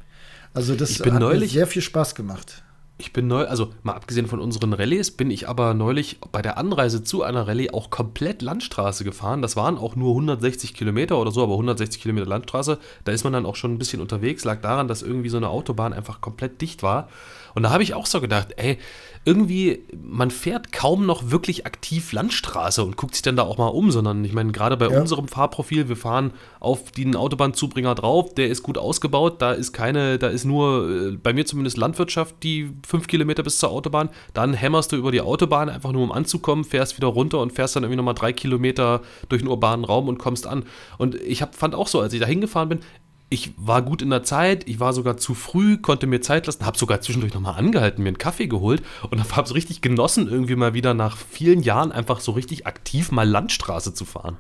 [0.55, 2.63] Also das hat neulich, mir sehr viel Spaß gemacht.
[2.99, 6.57] Ich bin neu, also mal abgesehen von unseren Rallyes, bin ich aber neulich bei der
[6.57, 9.43] Anreise zu einer Rallye auch komplett Landstraße gefahren.
[9.43, 12.79] Das waren auch nur 160 Kilometer oder so, aber 160 Kilometer Landstraße.
[13.03, 14.45] Da ist man dann auch schon ein bisschen unterwegs.
[14.45, 17.09] Lag daran, dass irgendwie so eine Autobahn einfach komplett dicht war.
[17.57, 18.79] Und da habe ich auch so gedacht, ey,
[19.25, 23.69] irgendwie, man fährt kaum noch wirklich aktiv Landstraße und guckt sich dann da auch mal
[23.69, 25.01] um, sondern ich meine, gerade bei ja.
[25.01, 30.19] unserem Fahrprofil, wir fahren auf den Autobahnzubringer drauf, der ist gut ausgebaut, da ist keine,
[30.19, 34.53] da ist nur, äh, bei mir zumindest Landwirtschaft, die fünf Kilometer bis zur Autobahn, dann
[34.53, 37.85] hämmerst du über die Autobahn einfach nur um anzukommen, fährst wieder runter und fährst dann
[37.85, 40.67] irgendwie nochmal drei Kilometer durch den urbanen Raum und kommst an.
[40.99, 42.81] Und ich hab, fand auch so, als ich da hingefahren bin,
[43.29, 46.65] ich war gut in der Zeit, ich war sogar zu früh, konnte mir Zeit lassen,
[46.65, 50.55] habe sogar zwischendurch nochmal angehalten, mir einen Kaffee geholt und habe es richtig genossen, irgendwie
[50.55, 54.37] mal wieder nach vielen Jahren einfach so richtig aktiv mal Landstraße zu fahren.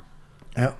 [0.56, 0.74] Ja,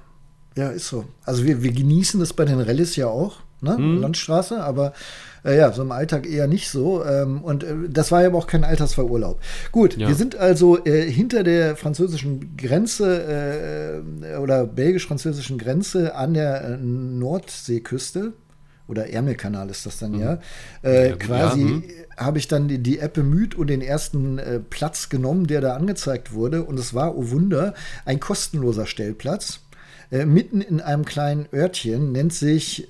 [0.56, 1.06] ja, ist so.
[1.24, 3.76] Also wir, wir genießen das bei den Rallyes ja auch, ne?
[3.76, 4.00] Hm.
[4.00, 4.92] Landstraße, aber
[5.46, 7.05] äh, ja, so im Alltag eher nicht so.
[7.05, 9.40] Ähm, und äh, das war ja aber auch kein Altersverurlaub.
[9.72, 10.09] Gut, ja.
[10.09, 16.76] wir sind also äh, hinter der französischen Grenze äh, oder belgisch-französischen Grenze an der äh,
[16.79, 18.33] Nordseeküste.
[18.88, 20.20] Oder Ärmelkanal ist das dann mhm.
[20.20, 20.38] ja.
[20.85, 21.85] Äh, ja quasi ja, hm.
[22.16, 26.33] habe ich dann die, die, App bemüht und den ersten Platz genommen, der da angezeigt
[26.33, 26.62] wurde.
[26.62, 27.74] Und es war, oh Wunder,
[28.05, 29.59] ein kostenloser Stellplatz.
[30.12, 32.87] mitten in einem kleinen Örtchen, nennt sich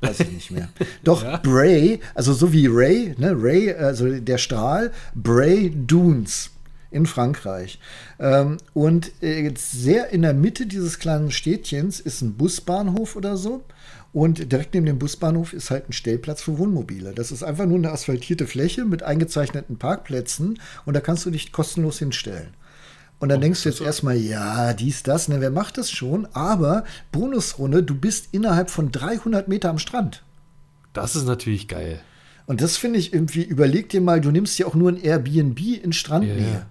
[0.00, 0.68] weiß ich nicht mehr.
[1.04, 1.38] Doch, ja.
[1.38, 6.50] Bray, also so wie Ray, ne, Ray, also der Strahl, Bray Dunes
[6.90, 7.78] in Frankreich.
[8.18, 13.64] Ähm, und äh, sehr in der Mitte dieses kleinen Städtchens ist ein Busbahnhof oder so.
[14.12, 17.12] Und direkt neben dem Busbahnhof ist halt ein Stellplatz für Wohnmobile.
[17.12, 21.52] Das ist einfach nur eine asphaltierte Fläche mit eingezeichneten Parkplätzen und da kannst du dich
[21.52, 22.54] kostenlos hinstellen.
[23.18, 26.26] Und dann oh, denkst du jetzt erstmal, ja, dies, das, ne, wer macht das schon?
[26.32, 30.22] Aber Bonusrunde, du bist innerhalb von 300 Meter am Strand.
[30.92, 32.00] Das ist natürlich geil.
[32.46, 35.60] Und das finde ich irgendwie, überleg dir mal, du nimmst ja auch nur ein Airbnb
[35.82, 36.36] in Strandnähe.
[36.36, 36.66] Yeah.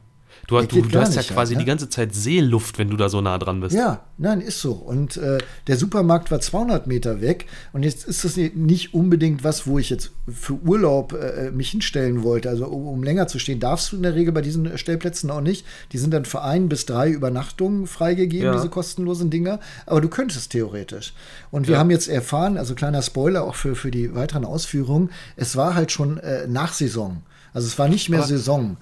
[0.48, 1.60] Du, du, du hast ja quasi ne?
[1.60, 3.76] die ganze Zeit Seeluft, wenn du da so nah dran bist.
[3.76, 4.74] Ja, nein, ist so.
[4.74, 7.48] Und äh, der Supermarkt war 200 Meter weg.
[7.74, 12.22] Und jetzt ist das nicht unbedingt was, wo ich jetzt für Urlaub äh, mich hinstellen
[12.22, 12.50] wollte.
[12.50, 15.42] Also um, um, länger zu stehen, darfst du in der Regel bei diesen Stellplätzen auch
[15.42, 15.66] nicht.
[15.94, 18.54] Die sind dann für ein bis drei Übernachtungen freigegeben, ja.
[18.54, 19.60] diese kostenlosen Dinger.
[19.88, 21.14] Aber du könntest theoretisch.
[21.50, 21.80] Und wir ja.
[21.80, 25.92] haben jetzt erfahren, also kleiner Spoiler auch für, für die weiteren Ausführungen, es war halt
[25.92, 27.24] schon äh, Nachsaison.
[27.54, 28.78] Also es war nicht mehr Aber Saison.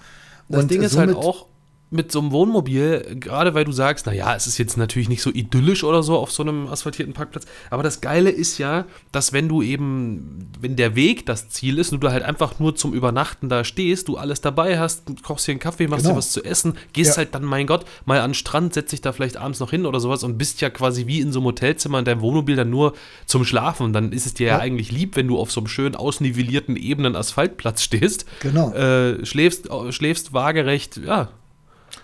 [0.54, 1.48] Das Ding ist halt auch,
[1.93, 5.29] mit so einem Wohnmobil, gerade weil du sagst, naja, es ist jetzt natürlich nicht so
[5.29, 9.47] idyllisch oder so auf so einem asphaltierten Parkplatz, aber das Geile ist ja, dass wenn
[9.47, 13.49] du eben, wenn der Weg das Ziel ist, und du halt einfach nur zum Übernachten
[13.49, 16.15] da stehst, du alles dabei hast, kochst dir einen Kaffee, machst genau.
[16.15, 17.17] dir was zu essen, gehst ja.
[17.17, 19.86] halt dann, mein Gott, mal an den Strand, setzt dich da vielleicht abends noch hin
[19.86, 22.69] oder sowas und bist ja quasi wie in so einem Hotelzimmer in deinem Wohnmobil dann
[22.69, 22.93] nur
[23.25, 23.84] zum Schlafen.
[23.86, 25.95] Und dann ist es dir ja, ja eigentlich lieb, wenn du auf so einem schön
[25.95, 28.25] ausnivellierten, ebenen Asphaltplatz stehst.
[28.39, 28.71] Genau.
[28.73, 31.29] Äh, schläfst, schläfst waagerecht, ja,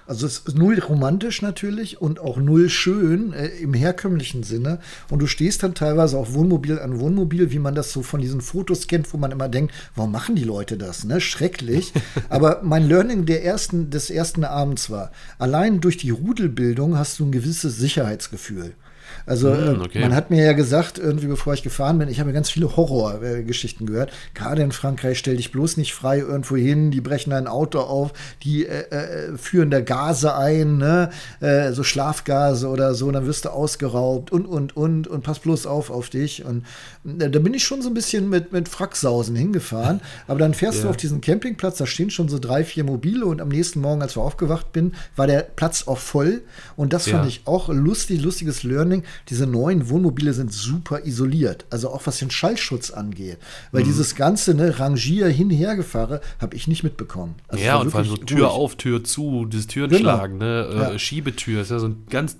[0.10, 4.80] also es ist null romantisch natürlich und auch null schön äh, im herkömmlichen Sinne.
[5.12, 8.41] Und du stehst dann teilweise auch Wohnmobil an Wohnmobil, wie man das so von diesen
[8.41, 11.04] Fotos kennt, wo man immer denkt, warum machen die Leute das?
[11.04, 11.22] Ne?
[11.22, 11.93] Schrecklich.
[12.30, 17.26] Aber mein Learning der ersten, des ersten Abends war, allein durch die Rudelbildung hast du
[17.26, 18.74] ein gewisses Sicherheitsgefühl.
[19.30, 20.00] Also mm, okay.
[20.00, 23.86] man hat mir ja gesagt, irgendwie bevor ich gefahren bin, ich habe ganz viele Horrorgeschichten
[23.86, 24.12] gehört.
[24.34, 28.12] Gerade in Frankreich, stell dich bloß nicht frei irgendwo hin, die brechen dein Auto auf,
[28.42, 31.12] die äh, äh, führen da Gase ein, ne?
[31.42, 35.68] Äh, so Schlafgase oder so, dann wirst du ausgeraubt und, und, und, und pass bloß
[35.68, 36.44] auf auf dich.
[36.44, 36.65] Und
[37.06, 40.02] äh, da bin ich schon so ein bisschen mit, mit Fracksausen hingefahren.
[40.28, 40.84] Aber dann fährst ja.
[40.86, 44.02] du auf diesen Campingplatz, da stehen schon so drei, vier Mobile und am nächsten Morgen,
[44.02, 46.42] als wir aufgewacht bin, war der Platz auch voll.
[46.76, 47.18] Und das ja.
[47.18, 49.04] fand ich auch lustig, lustiges Learning.
[49.27, 51.65] Diese neuen Wohnmobile sind super isoliert.
[51.69, 53.38] Also auch was den Schallschutz angeht.
[53.71, 53.88] Weil mhm.
[53.88, 57.36] dieses ganze ne, Rangier hinhergefahre habe ich nicht mitbekommen.
[57.47, 58.58] Also ja, und vor allem so Tür ruhig.
[58.58, 60.25] auf, Tür zu, dieses Türen genau.
[60.27, 60.69] ne?
[60.71, 60.99] Äh, ja.
[60.99, 61.62] Schiebetür.
[61.62, 62.38] Ist ja so ein ganz.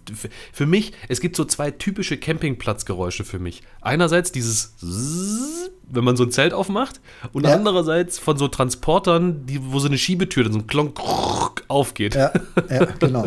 [0.54, 3.64] Für mich, es gibt so zwei typische Campingplatzgeräusche für mich.
[3.82, 4.74] Einerseits dieses
[5.92, 7.00] wenn man so ein Zelt aufmacht
[7.34, 7.54] und ja.
[7.54, 11.00] andererseits von so Transportern, die, wo so eine Schiebetür, dann so ein Klonk
[11.68, 12.16] aufgeht.
[12.16, 12.32] Ja,
[12.70, 13.26] ja genau.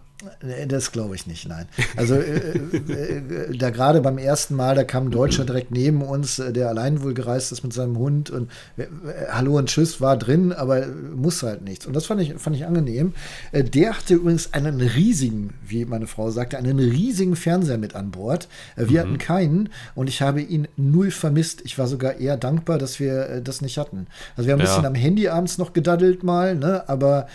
[0.68, 1.66] Das glaube ich nicht, nein.
[1.96, 6.02] Also äh, äh, äh, da gerade beim ersten Mal, da kam ein Deutscher direkt neben
[6.02, 8.86] uns, äh, der allein wohl gereist ist mit seinem Hund und äh,
[9.30, 11.86] Hallo und Tschüss war drin, aber muss halt nichts.
[11.86, 13.14] Und das fand ich, fand ich angenehm.
[13.52, 18.12] Äh, der hatte übrigens einen riesigen, wie meine Frau sagte, einen riesigen Fernseher mit an
[18.12, 18.48] Bord.
[18.76, 18.98] wir mhm.
[18.98, 21.62] hatten keinen und ich habe ihn null vermisst.
[21.66, 24.08] Ich war sogar eher dankbar, dass wir das nicht hatten.
[24.36, 24.72] Also wir haben ein ja.
[24.72, 26.88] bisschen am Handy abends noch gedaddelt mal, ne?
[26.88, 27.28] aber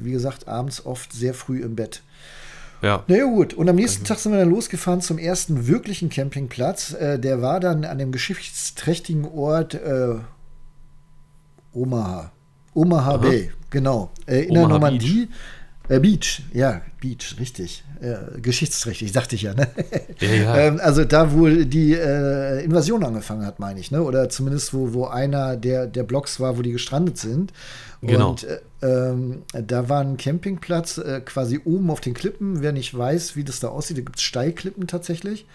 [0.00, 1.99] wie gesagt, abends oft sehr früh im Bett.
[2.82, 3.04] Ja.
[3.06, 3.54] Na ja, gut.
[3.54, 6.94] Und am nächsten Tag sind wir dann losgefahren zum ersten wirklichen Campingplatz.
[6.94, 10.16] Äh, der war dann an dem geschichtsträchtigen Ort äh,
[11.72, 12.32] Omaha.
[12.74, 13.16] Omaha Aha.
[13.18, 14.10] Bay, genau.
[14.26, 15.26] Äh, in Omaha der Normandie.
[15.26, 15.28] Beach.
[15.90, 17.82] Äh, Beach, ja, Beach, richtig.
[18.00, 19.54] Äh, geschichtsträchtig, sagte ich ja.
[19.54, 19.68] Ne?
[20.20, 20.56] ja, ja.
[20.58, 24.02] ähm, also da, wo die äh, Invasion angefangen hat, meine ich, ne?
[24.02, 27.52] Oder zumindest wo, wo einer der, der Blocks war, wo die gestrandet sind.
[28.02, 28.30] Genau.
[28.30, 32.62] Und äh, ähm, da war ein Campingplatz äh, quasi oben auf den Klippen.
[32.62, 35.46] Wer nicht weiß, wie das da aussieht, da gibt es Steilklippen tatsächlich.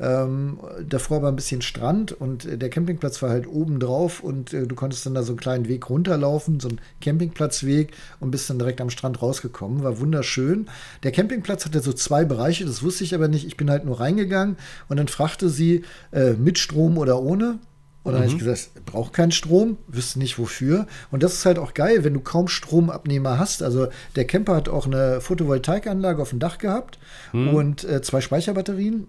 [0.00, 4.52] Ähm, davor war ein bisschen Strand und äh, der Campingplatz war halt oben drauf und
[4.52, 8.48] äh, du konntest dann da so einen kleinen Weg runterlaufen, so einen Campingplatzweg und bist
[8.48, 9.84] dann direkt am Strand rausgekommen.
[9.84, 10.68] War wunderschön.
[11.02, 13.46] Der Campingplatz hatte so zwei Bereiche, das wusste ich aber nicht.
[13.46, 14.56] Ich bin halt nur reingegangen
[14.88, 17.58] und dann fragte sie äh, mit Strom oder ohne.
[18.02, 18.26] Und dann mhm.
[18.26, 20.86] habe ich gesagt, braucht keinen Strom, wüsste nicht wofür.
[21.10, 23.62] Und das ist halt auch geil, wenn du kaum Stromabnehmer hast.
[23.62, 26.98] Also der Camper hat auch eine Photovoltaikanlage auf dem Dach gehabt
[27.32, 27.48] mhm.
[27.48, 29.06] und äh, zwei Speicherbatterien.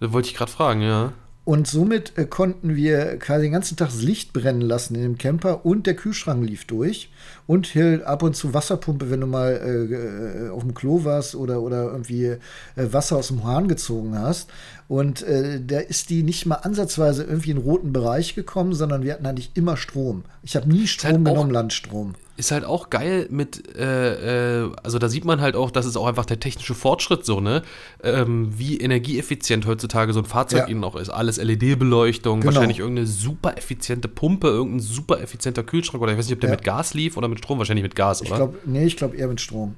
[0.00, 1.12] Das wollte ich gerade fragen, ja.
[1.46, 5.18] Und somit äh, konnten wir quasi den ganzen Tag das Licht brennen lassen in dem
[5.18, 7.12] Camper und der Kühlschrank lief durch.
[7.46, 11.34] Und hier ab und zu Wasserpumpe, wenn du mal äh, äh auf dem Klo warst
[11.34, 12.38] oder, oder irgendwie äh,
[12.76, 14.50] Wasser aus dem Hahn gezogen hast.
[14.88, 19.02] Und äh, da ist die nicht mal ansatzweise irgendwie in den roten Bereich gekommen, sondern
[19.02, 20.24] wir hatten eigentlich immer Strom.
[20.42, 24.98] Ich habe nie Strom halt genommen, Landstrom ist halt auch geil mit, äh, äh, also
[24.98, 27.62] da sieht man halt auch, das ist auch einfach der technische Fortschritt so, ne?
[28.02, 30.68] Ähm, wie energieeffizient heutzutage so ein Fahrzeug ja.
[30.68, 31.08] eben auch ist.
[31.08, 32.54] Alles LED-Beleuchtung, genau.
[32.54, 36.50] wahrscheinlich irgendeine super effiziente Pumpe, irgendein super effizienter Kühlschrank oder ich weiß nicht, ob der
[36.50, 36.56] ja.
[36.56, 38.36] mit Gas lief oder mit Strom, wahrscheinlich mit Gas, ich oder?
[38.36, 39.76] Glaub, nee, ich glaube eher mit Strom.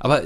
[0.00, 0.22] Aber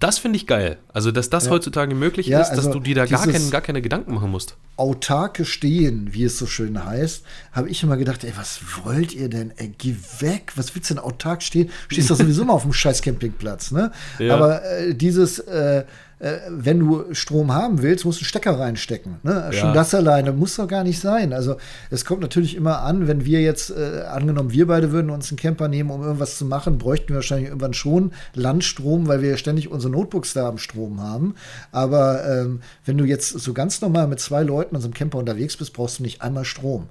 [0.00, 0.78] das finde ich geil.
[0.92, 1.52] Also, dass das ja.
[1.52, 4.30] heutzutage möglich ja, ist, dass also du dir da gar, kein, gar keine Gedanken machen
[4.30, 4.56] musst.
[4.76, 9.28] Autarke Stehen, wie es so schön heißt, habe ich immer gedacht, ey, was wollt ihr
[9.28, 9.52] denn?
[9.56, 10.52] Ey, geh weg.
[10.56, 11.70] Was willst du denn autark stehen?
[11.88, 13.92] Stehst doch sowieso mal auf dem scheiß Campingplatz, ne?
[14.18, 14.34] Ja.
[14.34, 15.84] Aber äh, dieses äh,
[16.20, 19.16] wenn du Strom haben willst, musst du einen Stecker reinstecken.
[19.22, 19.50] Ne?
[19.52, 21.32] Schon das alleine muss doch gar nicht sein.
[21.32, 21.56] Also
[21.90, 25.38] es kommt natürlich immer an, wenn wir jetzt, äh, angenommen, wir beide würden uns einen
[25.38, 29.70] Camper nehmen, um irgendwas zu machen, bräuchten wir wahrscheinlich irgendwann schon Landstrom, weil wir ständig
[29.70, 31.36] unsere Notebooks da am Strom haben.
[31.70, 35.18] Aber ähm, wenn du jetzt so ganz normal mit zwei Leuten in so einem Camper
[35.18, 36.88] unterwegs bist, brauchst du nicht einmal Strom.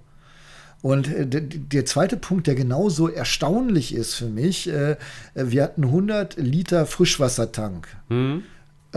[0.81, 4.95] Und äh, der zweite Punkt, der genauso erstaunlich ist für mich, äh,
[5.33, 7.87] wir hatten 100 Liter Frischwassertank.
[8.09, 8.43] Mhm.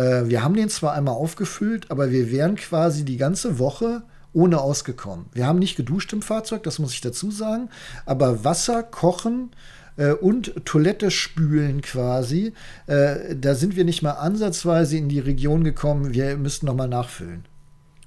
[0.00, 4.60] Äh, wir haben den zwar einmal aufgefüllt, aber wir wären quasi die ganze Woche ohne
[4.60, 5.26] ausgekommen.
[5.32, 7.68] Wir haben nicht geduscht im Fahrzeug, das muss ich dazu sagen,
[8.06, 9.50] aber Wasser kochen
[9.96, 12.54] äh, und Toilette spülen quasi,
[12.86, 16.88] äh, da sind wir nicht mal ansatzweise in die Region gekommen, wir müssten noch mal
[16.88, 17.44] nachfüllen.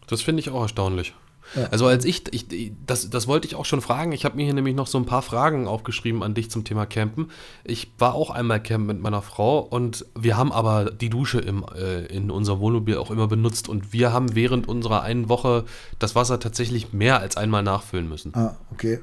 [0.07, 1.13] Das finde ich auch erstaunlich.
[1.55, 1.67] Ja.
[1.69, 4.11] Also als ich, ich das, das wollte ich auch schon fragen.
[4.11, 6.85] Ich habe mir hier nämlich noch so ein paar Fragen aufgeschrieben an dich zum Thema
[6.85, 7.29] Campen.
[7.63, 11.65] Ich war auch einmal campen mit meiner Frau und wir haben aber die Dusche im,
[11.75, 15.65] äh, in unserem Wohnmobil auch immer benutzt und wir haben während unserer einen Woche
[15.99, 18.33] das Wasser tatsächlich mehr als einmal nachfüllen müssen.
[18.35, 18.99] Ah, okay.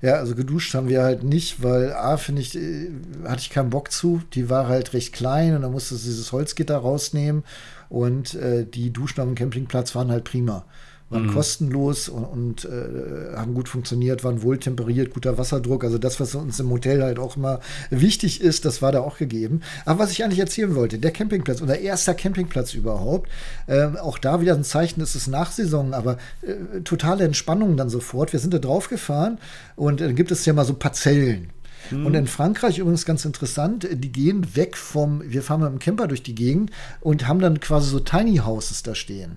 [0.00, 2.90] Ja, also geduscht haben wir halt nicht, weil A, finde ich, äh,
[3.24, 4.22] hatte ich keinen Bock zu.
[4.32, 7.44] Die war halt recht klein und dann musste du dieses Holzgitter rausnehmen
[7.88, 10.64] und äh, die Duschen am Campingplatz waren halt prima
[11.08, 11.34] waren mhm.
[11.34, 15.84] kostenlos und, und äh, haben gut funktioniert, waren wohltemperiert, guter Wasserdruck.
[15.84, 19.16] Also das, was uns im Hotel halt auch immer wichtig ist, das war da auch
[19.16, 19.60] gegeben.
[19.84, 23.30] Aber was ich eigentlich erzählen wollte, der Campingplatz, unser erster Campingplatz überhaupt,
[23.68, 28.32] äh, auch da wieder ein Zeichen, es ist Nachsaison, aber äh, totale Entspannung dann sofort.
[28.32, 29.38] Wir sind da drauf gefahren
[29.76, 31.50] und dann gibt es ja mal so Parzellen.
[31.92, 36.08] Und in Frankreich übrigens ganz interessant, die gehen weg vom, wir fahren mit dem Camper
[36.08, 39.36] durch die Gegend und haben dann quasi so Tiny Houses da stehen.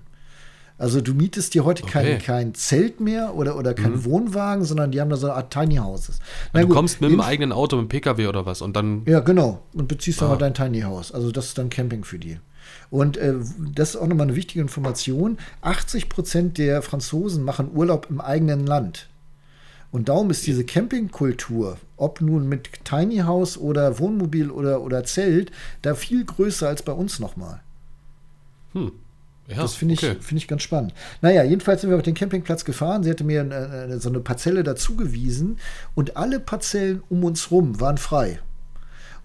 [0.80, 1.92] Also du mietest dir heute okay.
[1.92, 4.04] kein, kein Zelt mehr oder, oder kein mhm.
[4.06, 6.20] Wohnwagen, sondern die haben da so eine Art Tiny Houses.
[6.54, 9.02] Na, du gut, kommst mit dem eigenen Auto, mit dem Pkw oder was und dann.
[9.04, 9.60] Ja, genau.
[9.74, 10.22] Und beziehst ah.
[10.22, 11.12] dann mal dein Tiny House.
[11.12, 12.38] Also das ist dann Camping für die.
[12.88, 13.34] Und äh,
[13.74, 15.36] das ist auch nochmal eine wichtige Information.
[15.60, 19.10] 80 Prozent der Franzosen machen Urlaub im eigenen Land.
[19.92, 25.52] Und darum ist diese Campingkultur, ob nun mit Tiny House oder Wohnmobil oder, oder Zelt,
[25.82, 27.60] da viel größer als bei uns nochmal.
[28.72, 28.92] Hm.
[29.50, 30.16] Ja, das finde ich, okay.
[30.20, 30.94] find ich ganz spannend.
[31.22, 33.02] Naja, jedenfalls sind wir auf den Campingplatz gefahren.
[33.02, 35.58] Sie hatte mir eine, so eine Parzelle dazugewiesen
[35.94, 38.38] und alle Parzellen um uns rum waren frei.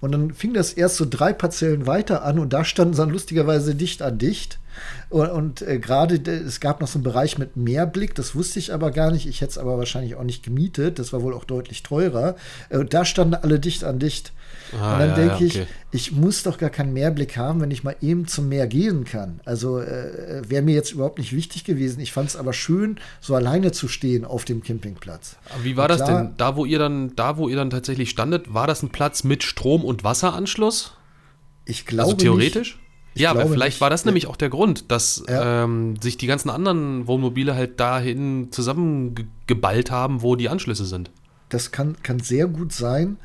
[0.01, 3.11] Und dann fing das erst so drei Parzellen weiter an und da standen sie dann
[3.11, 4.59] lustigerweise dicht an dicht.
[5.09, 8.73] Und, und äh, gerade es gab noch so einen Bereich mit Mehrblick, das wusste ich
[8.73, 9.27] aber gar nicht.
[9.27, 10.99] Ich hätte es aber wahrscheinlich auch nicht gemietet.
[10.99, 12.35] Das war wohl auch deutlich teurer.
[12.69, 14.33] Äh, und da standen alle dicht an dicht.
[14.73, 15.67] Ah, und dann ja, denke ja, okay.
[15.91, 19.03] ich, ich muss doch gar keinen Mehrblick haben, wenn ich mal eben zum Meer gehen
[19.05, 19.39] kann.
[19.45, 21.99] Also äh, wäre mir jetzt überhaupt nicht wichtig gewesen.
[21.99, 25.37] Ich fand es aber schön, so alleine zu stehen auf dem Campingplatz.
[25.53, 26.33] Aber wie war und das denn?
[26.37, 29.43] Da, wo ihr dann, da, wo ihr dann tatsächlich standet, war das ein Platz mit
[29.43, 30.93] Strom- und Wasseranschluss?
[31.65, 32.11] Ich glaube.
[32.11, 32.75] Also theoretisch?
[32.75, 32.84] Nicht.
[33.15, 33.81] Ich ja, aber vielleicht nicht.
[33.81, 35.63] war das nämlich auch der Grund, dass ja.
[35.63, 41.11] ähm, sich die ganzen anderen Wohnmobile halt dahin zusammengeballt haben, wo die Anschlüsse sind.
[41.47, 43.17] Das kann, kann sehr gut sein.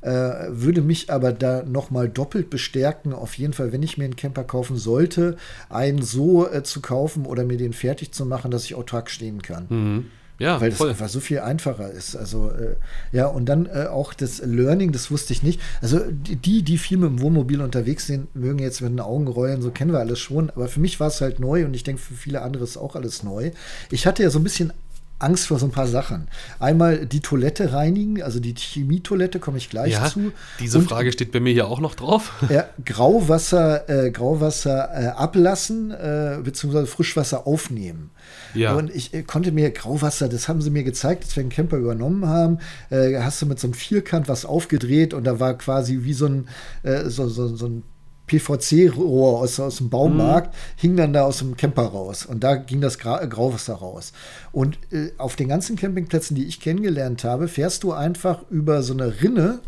[0.00, 0.10] Äh,
[0.50, 4.44] würde mich aber da nochmal doppelt bestärken, auf jeden Fall, wenn ich mir einen Camper
[4.44, 5.36] kaufen sollte,
[5.70, 9.42] einen so äh, zu kaufen oder mir den fertig zu machen, dass ich autark stehen
[9.42, 9.66] kann.
[9.68, 10.04] Mhm.
[10.38, 10.90] Ja, weil das voll.
[10.90, 12.16] einfach so viel einfacher ist.
[12.16, 12.76] Also äh,
[13.12, 15.60] ja, und dann äh, auch das Learning, das wusste ich nicht.
[15.82, 19.62] Also die, die viel mit dem Wohnmobil unterwegs sind, mögen jetzt mit den Augen rollen,
[19.62, 20.50] so kennen wir alles schon.
[20.50, 22.94] Aber für mich war es halt neu und ich denke, für viele andere ist auch
[22.94, 23.50] alles neu.
[23.90, 24.72] Ich hatte ja so ein bisschen
[25.18, 26.28] Angst vor so ein paar Sachen.
[26.60, 30.32] Einmal die Toilette reinigen, also die Chemietoilette komme ich gleich ja, zu.
[30.60, 32.32] Diese und, Frage steht bei mir hier auch noch drauf.
[32.48, 38.10] Ja, Grauwasser, äh, Grauwasser äh, ablassen, äh, beziehungsweise Frischwasser aufnehmen.
[38.54, 38.74] Ja.
[38.74, 41.76] Und ich äh, konnte mir Grauwasser, das haben sie mir gezeigt, als wir den Camper
[41.76, 42.58] übernommen haben,
[42.90, 46.26] äh, hast du mit so einem Vierkant was aufgedreht und da war quasi wie so
[46.26, 46.48] ein,
[46.82, 47.82] äh, so, so, so ein
[48.28, 50.58] PVC-Rohr aus, aus dem Baumarkt, mhm.
[50.76, 52.24] hing dann da aus dem Camper raus.
[52.24, 54.12] Und da ging das Gra Grauwasser raus.
[54.52, 58.92] Und äh, auf den ganzen Campingplätzen, die ich kennengelernt habe, fährst du einfach über so
[58.92, 59.60] eine Rinne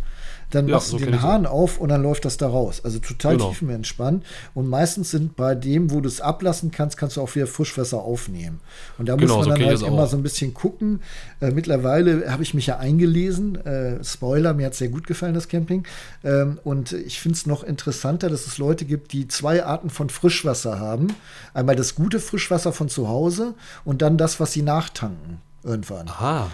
[0.51, 2.81] dann ja, machst so du den Hahn auf und dann läuft das da raus.
[2.85, 3.51] Also total genau.
[3.51, 4.25] tiefenentspannt.
[4.55, 7.99] Und meistens sind bei dem, wo du es ablassen kannst, kannst du auch wieder Frischwasser
[7.99, 8.61] aufnehmen.
[8.99, 11.01] Und da genau, muss man so dann halt immer so ein bisschen gucken.
[11.41, 13.65] Äh, mittlerweile habe ich mich ja eingelesen.
[13.65, 15.85] Äh, Spoiler, mir hat es sehr gut gefallen, das Camping.
[16.25, 20.11] Ähm, und ich finde es noch interessanter, dass es Leute gibt, die zwei Arten von
[20.11, 21.09] Frischwasser haben.
[21.55, 26.09] Einmal das gute Frischwasser von zu Hause und dann das, was sie nachtanken irgendwann.
[26.09, 26.51] Aha.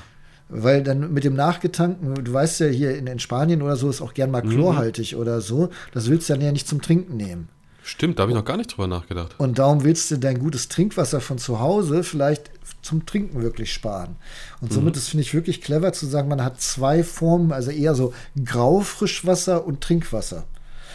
[0.49, 4.01] Weil dann mit dem Nachgetankten, du weißt ja, hier in, in Spanien oder so ist
[4.01, 4.51] auch gern mal mhm.
[4.51, 5.19] chlorhaltig mhm.
[5.19, 5.71] oder so.
[5.93, 7.49] Das willst du dann ja nicht zum Trinken nehmen.
[7.83, 9.37] Stimmt, da habe ich noch gar nicht drüber nachgedacht.
[9.39, 12.51] Und darum willst du dein gutes Trinkwasser von zu Hause vielleicht
[12.83, 14.17] zum Trinken wirklich sparen.
[14.61, 14.99] Und somit mhm.
[14.99, 18.13] ist, finde ich, wirklich clever zu sagen, man hat zwei Formen, also eher so
[18.45, 20.47] Graufrischwasser und Trinkwasser.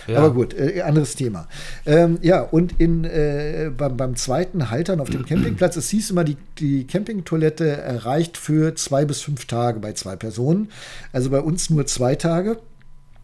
[0.08, 0.20] Ja.
[0.20, 1.48] Aber gut, äh, anderes Thema.
[1.86, 6.24] Ähm, ja, und in, äh, beim, beim, zweiten Haltern auf dem Campingplatz, es hieß immer,
[6.24, 10.70] die, die Campingtoilette reicht für zwei bis fünf Tage bei zwei Personen.
[11.12, 12.58] Also bei uns nur zwei Tage.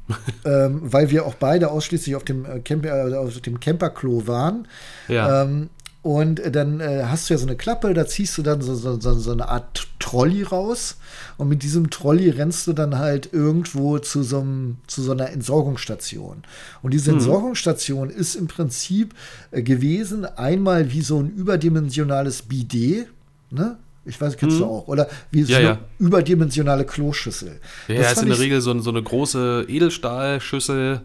[0.46, 4.68] ähm, weil wir auch beide ausschließlich auf dem, äh, Camp äh, auf dem Camperklo waren.
[5.08, 5.44] Ja.
[5.44, 5.70] Ähm,
[6.08, 8.98] und dann äh, hast du ja so eine Klappe, da ziehst du dann so, so,
[8.98, 10.96] so, eine Art Trolley raus.
[11.36, 15.32] Und mit diesem Trolley rennst du dann halt irgendwo zu so, einem, zu so einer
[15.32, 16.44] Entsorgungsstation.
[16.82, 17.18] Und diese mhm.
[17.18, 19.16] Entsorgungsstation ist im Prinzip
[19.52, 23.10] äh, gewesen einmal wie so ein überdimensionales Bidet.
[23.50, 23.78] Ne?
[24.06, 24.62] Ich weiß, kennst hm.
[24.62, 24.72] du mhm.
[24.72, 24.88] auch.
[24.88, 25.80] Oder wie so ja, eine ja.
[26.00, 27.60] überdimensionale Kloschüssel.
[27.90, 31.02] Ja, das ist in der Regel so, so, eine große Edelstahlschüssel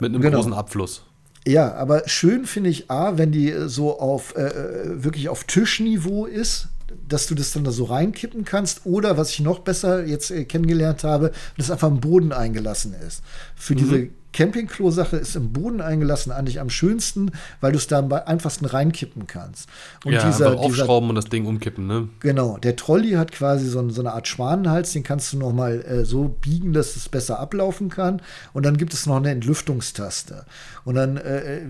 [0.00, 0.36] mit einem genau.
[0.36, 1.02] großen Abfluss.
[1.46, 6.26] Ja, aber schön finde ich A, wenn die so auf äh, äh, wirklich auf Tischniveau
[6.26, 6.68] ist.
[7.08, 8.86] dass du das dann da so reinkippen kannst.
[8.86, 13.22] Oder was ich noch besser jetzt äh, kennengelernt habe, dass einfach im Boden eingelassen ist.
[13.56, 13.78] Für mhm.
[13.78, 17.30] diese Campingklo-Sache ist im Boden eingelassen eigentlich am schönsten,
[17.60, 19.68] weil du es da am einfachsten reinkippen kannst.
[20.04, 22.08] Und ja, dieser, aufschrauben dieser, und das Ding umkippen, ne?
[22.20, 22.58] Genau.
[22.58, 26.04] Der Trolley hat quasi so, so eine Art Schwanenhals, den kannst du noch mal äh,
[26.04, 28.20] so biegen, dass es besser ablaufen kann.
[28.52, 30.44] Und dann gibt es noch eine Entlüftungstaste.
[30.84, 31.60] Und dann äh, äh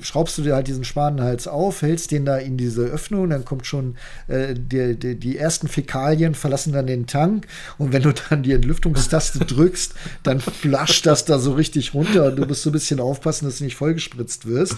[0.00, 3.66] schraubst du dir halt diesen Schwanenhals auf, hältst den da in diese Öffnung, dann kommt
[3.66, 7.46] schon äh, die, die, die ersten Fäkalien verlassen dann den Tank.
[7.78, 12.26] Und wenn du dann die Entlüftungstaste drückst, dann flasht das da so richtig runter runter
[12.26, 14.76] und du musst so ein bisschen aufpassen, dass du nicht vollgespritzt wirst.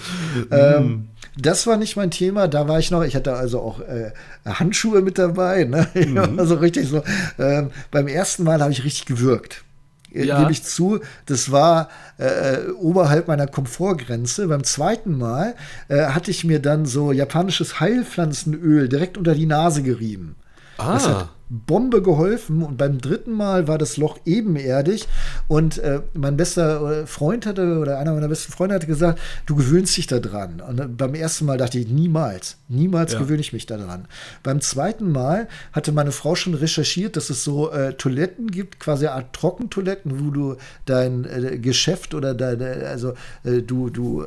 [0.50, 1.08] ähm,
[1.38, 2.48] das war nicht mein Thema.
[2.48, 4.12] Da war ich noch, ich hatte also auch äh,
[4.44, 5.64] Handschuhe mit dabei.
[5.64, 5.86] Ne?
[6.00, 6.38] Mhm.
[6.38, 7.02] Also richtig so.
[7.38, 9.64] Ähm, beim ersten Mal habe ich richtig gewürgt.
[10.12, 10.40] Äh, ja.
[10.40, 14.48] Gebe ich zu, das war äh, oberhalb meiner Komfortgrenze.
[14.48, 15.54] Beim zweiten Mal
[15.88, 20.36] äh, hatte ich mir dann so japanisches Heilpflanzenöl direkt unter die Nase gerieben.
[20.80, 20.94] Ah.
[20.94, 25.08] Das hat Bombe geholfen und beim dritten Mal war das Loch ebenerdig
[25.48, 29.56] und äh, mein bester äh, Freund hatte oder einer meiner besten Freunde hatte gesagt, du
[29.56, 30.60] gewöhnst dich daran.
[30.60, 33.18] Und äh, beim ersten Mal dachte ich, niemals, niemals ja.
[33.18, 34.06] gewöhne ich mich daran.
[34.44, 39.08] Beim zweiten Mal hatte meine Frau schon recherchiert, dass es so äh, Toiletten gibt, quasi
[39.08, 40.56] eine Art Trockentoiletten, wo du
[40.86, 44.24] dein äh, Geschäft oder deine, also äh, du, du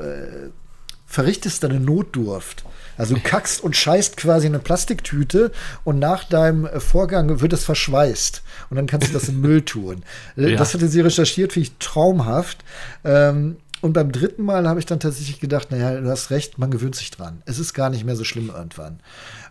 [1.06, 2.66] verrichtest deine Notdurft.
[2.98, 5.52] Also du kackst und scheißt quasi eine Plastiktüte
[5.84, 8.44] und nach deinem äh, Vorgang wird es verschweißt.
[8.70, 10.04] Und dann kannst du das in Müll tun.
[10.38, 10.58] Äh, ja.
[10.58, 12.64] Das hatte sie recherchiert, finde ich traumhaft.
[13.04, 16.72] Ähm, und beim dritten Mal habe ich dann tatsächlich gedacht, naja, du hast recht, man
[16.72, 17.44] gewöhnt sich dran.
[17.46, 19.02] Es ist gar nicht mehr so schlimm irgendwann.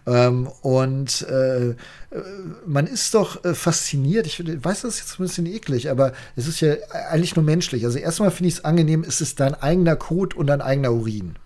[0.07, 1.75] Ähm, und äh,
[2.67, 4.27] man ist doch äh, fasziniert.
[4.27, 6.77] Ich weiß, das ist jetzt ein bisschen eklig, aber es ist ja
[7.11, 7.85] eigentlich nur menschlich.
[7.85, 11.37] Also erstmal finde ich es angenehm, es ist dein eigener Kot und dein eigener Urin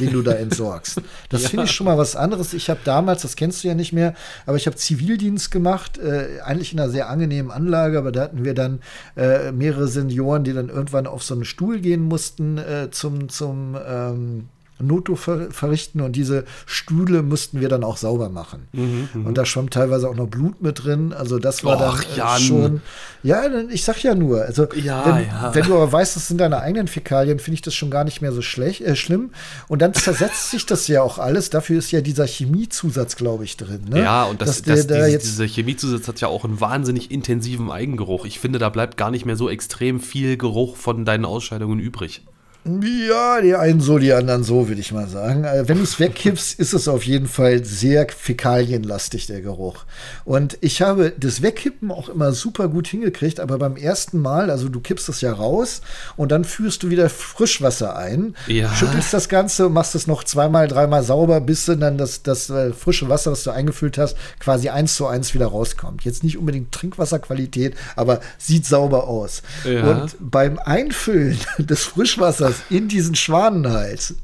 [0.00, 1.00] den du da entsorgst.
[1.28, 1.48] Das ja.
[1.48, 2.52] finde ich schon mal was anderes.
[2.52, 4.14] Ich habe damals, das kennst du ja nicht mehr,
[4.46, 8.44] aber ich habe Zivildienst gemacht, äh, eigentlich in einer sehr angenehmen Anlage, aber da hatten
[8.44, 8.80] wir dann
[9.16, 13.76] äh, mehrere Senioren, die dann irgendwann auf so einen Stuhl gehen mussten äh, zum, zum
[13.86, 14.48] ähm,
[14.78, 18.68] Noto ver verrichten und diese Stühle mussten wir dann auch sauber machen.
[18.72, 21.12] Mhm, mhm, und da schwamm teilweise auch noch Blut mit drin.
[21.12, 22.82] Also das war Och, dann äh, schon.
[23.22, 24.42] Ja, ich sag ja nur.
[24.42, 25.54] Also ja, wenn, ja.
[25.54, 28.20] wenn, du aber weißt, das sind deine eigenen Fäkalien, finde ich das schon gar nicht
[28.20, 29.30] mehr so schlecht, äh, schlimm.
[29.68, 31.50] Und dann zersetzt sich das ja auch alles.
[31.50, 33.80] Dafür ist ja dieser Chemiezusatz, glaube ich, drin.
[33.88, 34.02] Ne?
[34.02, 38.26] Ja, und das, das, der, diese, dieser Chemiezusatz hat ja auch einen wahnsinnig intensiven Eigengeruch.
[38.26, 42.22] Ich finde, da bleibt gar nicht mehr so extrem viel Geruch von deinen Ausscheidungen übrig.
[42.66, 45.44] Ja, die einen so, die anderen so, würde ich mal sagen.
[45.44, 49.84] Äh, wenn du es wegkippst, ist es auf jeden Fall sehr fäkalienlastig, der Geruch.
[50.24, 54.68] Und ich habe das Wegkippen auch immer super gut hingekriegt, aber beim ersten Mal, also
[54.68, 55.80] du kippst es ja raus
[56.16, 58.74] und dann führst du wieder Frischwasser ein, ja.
[58.74, 63.08] schüttelst das Ganze, machst es noch zweimal, dreimal sauber, bis dann das, das äh, frische
[63.08, 66.04] Wasser, was du eingefüllt hast, quasi eins zu eins wieder rauskommt.
[66.04, 69.42] Jetzt nicht unbedingt Trinkwasserqualität, aber sieht sauber aus.
[69.64, 69.88] Ja.
[69.88, 74.14] Und beim Einfüllen des Frischwassers in diesen Schwanenhals.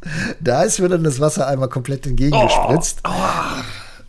[0.41, 3.01] Da ist mir dann das Wasser einmal komplett entgegengespritzt.
[3.05, 3.63] Oh, oh.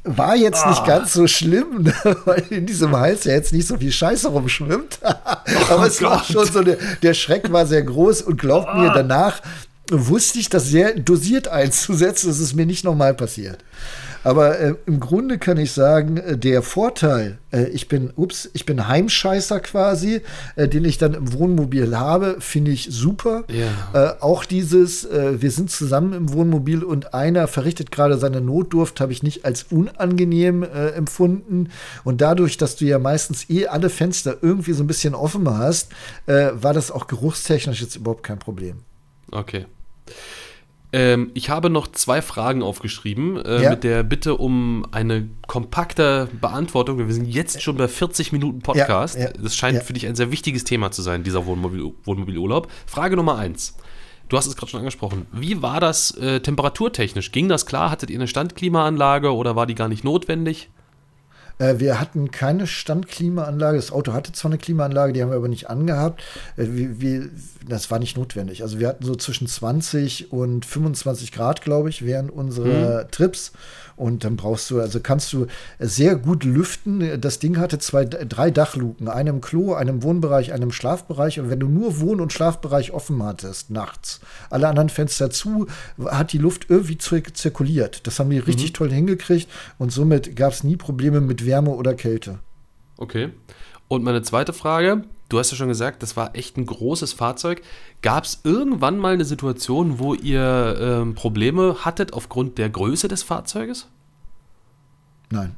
[0.05, 0.69] War jetzt oh.
[0.69, 1.91] nicht ganz so schlimm,
[2.25, 4.99] weil in diesem Hals ja jetzt nicht so viel Scheiße rumschwimmt.
[5.69, 6.09] Aber es Gott.
[6.09, 9.41] war schon so, der, der Schreck war sehr groß und glaubt mir, danach
[9.91, 12.27] wusste ich das sehr dosiert einzusetzen.
[12.27, 13.59] Das ist mir nicht normal passiert.
[14.23, 18.65] Aber äh, im Grunde kann ich sagen, äh, der Vorteil, äh, ich bin, ups, ich
[18.65, 20.21] bin Heimscheißer quasi,
[20.55, 23.43] äh, den ich dann im Wohnmobil habe, finde ich super.
[23.49, 24.15] Ja.
[24.17, 29.01] Äh, auch dieses, äh, wir sind zusammen im Wohnmobil und einer verrichtet gerade seine Notdurft,
[29.01, 31.69] habe ich nicht als unangenehm empfunden.
[32.03, 35.91] Und dadurch, dass du ja meistens eh alle Fenster irgendwie so ein bisschen offen hast,
[36.25, 38.77] war das auch geruchstechnisch jetzt überhaupt kein Problem.
[39.31, 39.65] Okay.
[40.93, 43.69] Ähm, ich habe noch zwei Fragen aufgeschrieben äh, ja.
[43.71, 46.99] mit der Bitte um eine kompakte Beantwortung.
[46.99, 49.17] Wir sind jetzt schon bei 40 Minuten Podcast.
[49.17, 52.71] Ja, ja, das scheint für dich ein sehr wichtiges Thema zu sein, dieser Wohnmobil Wohnmobilurlaub.
[52.85, 53.75] Frage Nummer eins.
[54.29, 55.25] Du hast es gerade schon angesprochen.
[55.31, 57.31] Wie war das äh, temperaturtechnisch?
[57.31, 57.89] Ging das klar?
[57.89, 60.69] Hattet ihr eine Standklimaanlage oder war die gar nicht notwendig?
[61.59, 63.77] Äh, wir hatten keine Standklimaanlage.
[63.77, 66.21] Das Auto hatte zwar eine Klimaanlage, die haben wir aber nicht angehabt.
[66.57, 67.29] Äh, wir, wir,
[67.67, 68.63] das war nicht notwendig.
[68.63, 73.11] Also wir hatten so zwischen 20 und 25 Grad, glaube ich, während unserer mhm.
[73.11, 73.51] Trips.
[73.95, 75.47] Und dann brauchst du, also kannst du
[75.79, 77.21] sehr gut lüften.
[77.21, 81.39] Das Ding hatte zwei, drei Dachluken, einem Klo, einem Wohnbereich, einem Schlafbereich.
[81.39, 84.19] Und wenn du nur Wohn- und Schlafbereich offen hattest, nachts,
[84.49, 85.67] alle anderen Fenster zu,
[86.05, 88.07] hat die Luft irgendwie zirkuliert.
[88.07, 88.75] Das haben die richtig mhm.
[88.75, 89.49] toll hingekriegt.
[89.77, 92.39] Und somit gab es nie Probleme mit Wärme oder Kälte.
[92.97, 93.29] Okay.
[93.87, 97.63] Und meine zweite Frage, du hast ja schon gesagt, das war echt ein großes Fahrzeug.
[98.01, 103.23] Gab es irgendwann mal eine Situation, wo ihr ähm, Probleme hattet aufgrund der Größe des
[103.23, 103.87] Fahrzeuges?
[105.31, 105.55] Nein.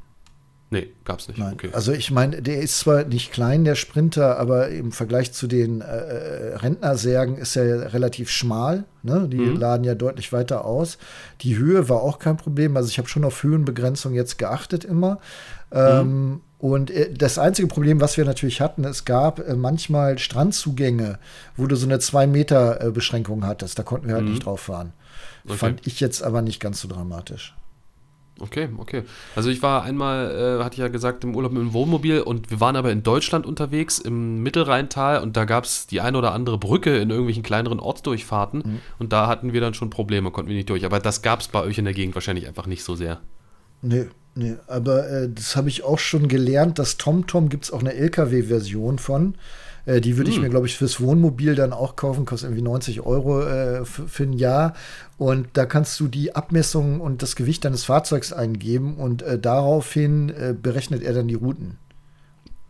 [0.71, 1.37] Nee, gab es nicht.
[1.37, 1.53] Nein.
[1.53, 1.69] Okay.
[1.73, 5.81] Also ich meine, der ist zwar nicht klein, der Sprinter, aber im Vergleich zu den
[5.81, 8.85] äh, äh Rentnersärgen ist er relativ schmal.
[9.03, 9.27] Ne?
[9.29, 9.57] Die mhm.
[9.57, 10.97] laden ja deutlich weiter aus.
[11.41, 12.75] Die Höhe war auch kein Problem.
[12.77, 15.19] Also ich habe schon auf Höhenbegrenzung jetzt geachtet immer.
[15.71, 16.41] Ähm, mhm.
[16.57, 21.19] Und äh, das einzige Problem, was wir natürlich hatten, es gab äh, manchmal Strandzugänge,
[21.57, 23.77] wo du so eine 2-Meter-Beschränkung hattest.
[23.77, 24.31] Da konnten wir halt mhm.
[24.31, 24.93] nicht drauf fahren.
[25.45, 25.57] Okay.
[25.57, 27.55] Fand ich jetzt aber nicht ganz so dramatisch.
[28.39, 29.03] Okay, okay.
[29.35, 32.51] Also ich war einmal, äh, hatte ich ja gesagt, im Urlaub mit dem Wohnmobil und
[32.51, 36.33] wir waren aber in Deutschland unterwegs, im Mittelrheintal und da gab es die eine oder
[36.33, 38.81] andere Brücke in irgendwelchen kleineren Ortsdurchfahrten mhm.
[38.99, 40.85] und da hatten wir dann schon Probleme, konnten wir nicht durch.
[40.85, 43.21] Aber das gab es bei euch in der Gegend wahrscheinlich einfach nicht so sehr.
[43.85, 47.81] Nee, nee, aber äh, das habe ich auch schon gelernt, dass TomTom gibt es auch
[47.81, 49.35] eine LKW-Version von.
[49.85, 50.43] Äh, die würde ich hm.
[50.43, 54.33] mir, glaube ich, fürs Wohnmobil dann auch kaufen, kostet irgendwie 90 Euro äh, für ein
[54.33, 54.73] Jahr.
[55.17, 60.29] Und da kannst du die Abmessung und das Gewicht deines Fahrzeugs eingeben und äh, daraufhin
[60.29, 61.77] äh, berechnet er dann die Routen.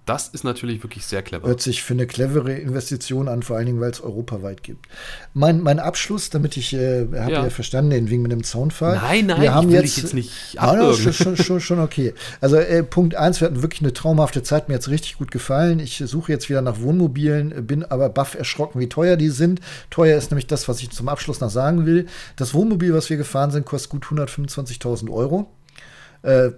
[0.06, 1.48] Das ist natürlich wirklich sehr clever.
[1.48, 4.88] Hört sich für eine clevere Investition an, vor allen Dingen, weil es europaweit gibt.
[5.34, 7.44] Mein, mein Abschluss, damit ich, äh, habe ja.
[7.44, 7.50] ja.
[7.50, 8.98] verstanden, den wegen mit dem Zaunfall.
[8.98, 11.04] Nein, nein, wir haben will jetzt, ich jetzt nicht abwürgen.
[11.04, 12.14] Nein, schon, schon, schon, okay.
[12.40, 15.32] Also äh, Punkt 1, wir hatten wirklich eine traumhafte Zeit, mir hat es richtig gut
[15.32, 15.80] gefallen.
[15.80, 19.60] Ich suche jetzt wieder nach Wohnmobilen, bin aber baff erschrocken, wie teuer die sind.
[19.90, 22.06] Teuer ist nämlich das, was ich zum Abschluss noch sagen will.
[22.36, 25.52] Das Wohnmobil, was wir gefahren sind, kostet gut 125.000 Euro.
[26.22, 26.52] Äh,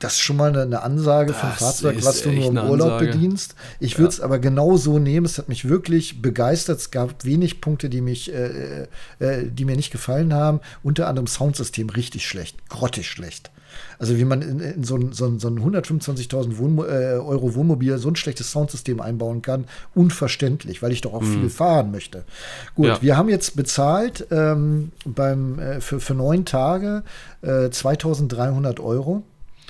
[0.00, 2.98] das ist schon mal eine, eine Ansage das vom Fahrzeug, was du nur im Urlaub
[2.98, 3.54] bedienst.
[3.80, 5.24] Ich würde es aber genau so nehmen.
[5.24, 6.78] Es hat mich wirklich begeistert.
[6.78, 8.86] Es gab wenig Punkte, die mich, äh,
[9.18, 10.60] äh, die mir nicht gefallen haben.
[10.82, 13.50] Unter anderem Soundsystem richtig schlecht, grottig schlecht.
[13.98, 17.54] Also wie man in, in so ein, so ein, so ein 125.000 Wohn äh, Euro
[17.54, 21.40] Wohnmobil so ein schlechtes Soundsystem einbauen kann, unverständlich, weil ich doch auch mhm.
[21.40, 22.24] viel fahren möchte.
[22.74, 23.02] Gut, ja.
[23.02, 27.02] wir haben jetzt bezahlt ähm, beim, äh, für, für neun Tage
[27.42, 29.22] äh, 2.300 Euro.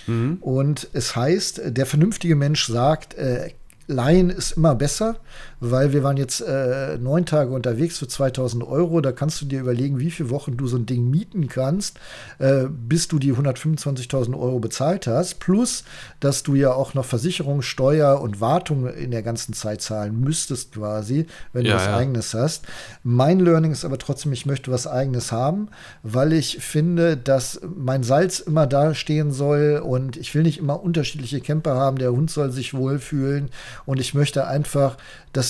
[0.06, 0.38] Mhm.
[0.40, 3.50] Und es heißt, der vernünftige Mensch sagt, äh,
[3.86, 5.16] Leihen ist immer besser,
[5.60, 9.00] weil wir waren jetzt äh, neun Tage unterwegs für 2000 Euro.
[9.00, 11.98] Da kannst du dir überlegen, wie viele Wochen du so ein Ding mieten kannst,
[12.38, 15.40] äh, bis du die 125.000 Euro bezahlt hast.
[15.40, 15.84] Plus,
[16.20, 20.72] dass du ja auch noch Versicherung, Steuer und Wartung in der ganzen Zeit zahlen müsstest
[20.72, 21.96] quasi, wenn ja, du was ja.
[21.96, 22.66] Eigenes hast.
[23.02, 25.68] Mein Learning ist aber trotzdem, ich möchte was Eigenes haben,
[26.02, 30.82] weil ich finde, dass mein Salz immer da stehen soll und ich will nicht immer
[30.82, 31.98] unterschiedliche Camper haben.
[31.98, 33.50] Der Hund soll sich wohlfühlen
[33.86, 34.96] und ich möchte einfach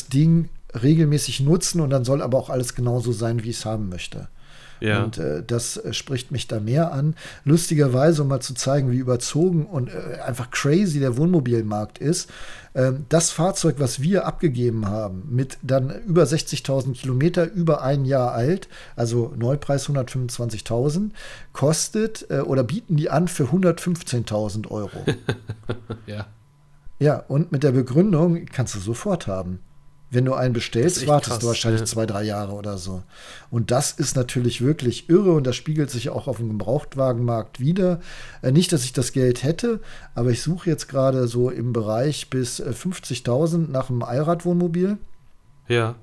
[0.05, 0.49] das Ding
[0.83, 4.29] regelmäßig nutzen und dann soll aber auch alles genauso sein, wie ich es haben möchte.
[4.81, 5.05] Ja.
[5.05, 7.15] Und äh, das äh, spricht mich da mehr an.
[7.45, 12.29] Lustigerweise, um mal zu zeigen, wie überzogen und äh, einfach crazy der Wohnmobilmarkt ist,
[12.75, 18.33] ähm, das Fahrzeug, was wir abgegeben haben, mit dann über 60.000 Kilometer, über ein Jahr
[18.33, 21.11] alt, also Neupreis 125.000,
[21.53, 25.05] kostet äh, oder bieten die an für 115.000 Euro.
[26.07, 26.27] ja.
[26.99, 29.61] Ja, und mit der Begründung kannst du sofort haben.
[30.11, 31.87] Wenn du einen bestellst, wartest krass, du wahrscheinlich ja.
[31.87, 33.03] zwei, drei Jahre oder so.
[33.51, 38.01] Und das ist natürlich wirklich irre und das spiegelt sich auch auf dem Gebrauchtwagenmarkt wieder.
[38.41, 39.81] Äh, nicht, dass ich das Geld hätte,
[40.15, 44.99] aber ich suche jetzt gerade so im Bereich bis 50.000 äh, nach einem Allradwohnmobil.
[45.69, 45.97] Ja.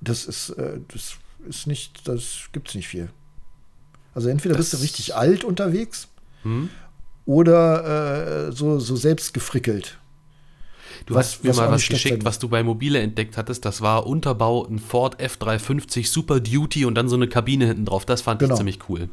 [0.00, 3.10] Das ist, äh, das ist nicht, das gibt es nicht viel.
[4.14, 6.08] Also entweder das bist du richtig alt unterwegs
[6.42, 6.70] hm?
[7.26, 9.98] oder äh, so, so selbst gefrickelt.
[11.06, 13.64] Du was, hast mir mal was geschickt, was du bei Mobile entdeckt hattest.
[13.64, 18.04] Das war Unterbau, ein Ford F350 Super Duty und dann so eine Kabine hinten drauf.
[18.04, 18.54] Das fand genau.
[18.54, 19.08] ich ziemlich cool.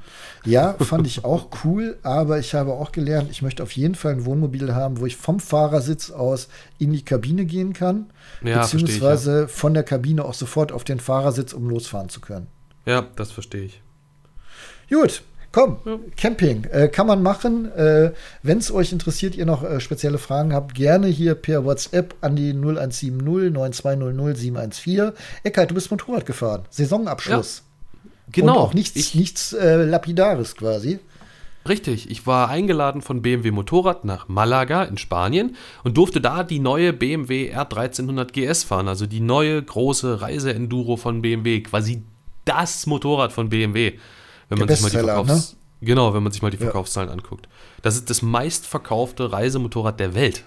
[0.45, 4.13] Ja, fand ich auch cool, aber ich habe auch gelernt, ich möchte auf jeden Fall
[4.13, 6.47] ein Wohnmobil haben, wo ich vom Fahrersitz aus
[6.77, 8.07] in die Kabine gehen kann,
[8.43, 9.47] ja, beziehungsweise ich, ja.
[9.47, 12.47] von der Kabine auch sofort auf den Fahrersitz, um losfahren zu können.
[12.85, 13.81] Ja, das verstehe ich.
[14.89, 15.23] Gut,
[15.55, 15.97] Komm, ja.
[16.17, 17.71] Camping äh, kann man machen.
[17.71, 18.11] Äh,
[18.43, 22.35] Wenn es euch interessiert, ihr noch äh, spezielle Fragen habt, gerne hier per WhatsApp an
[22.35, 25.13] die 0170 9200 714.
[25.43, 26.63] Eckheit, du bist Motorrad gefahren.
[26.71, 27.63] Saisonabschluss.
[28.03, 28.11] Ja.
[28.33, 28.51] Genau.
[28.51, 30.99] Und auch nichts, ich, nichts äh, Lapidares quasi.
[31.69, 36.59] Richtig, ich war eingeladen von BMW Motorrad nach Malaga in Spanien und durfte da die
[36.59, 42.03] neue BMW R1300 GS fahren, also die neue große Reise-Enduro von BMW, quasi
[42.43, 43.93] das Motorrad von BMW
[44.49, 45.57] wenn man sich mal die Verkaufs ne?
[45.81, 47.13] Genau, wenn man sich mal die Verkaufszahlen ja.
[47.13, 47.47] anguckt.
[47.81, 50.43] Das ist das meistverkaufte Reisemotorrad der Welt.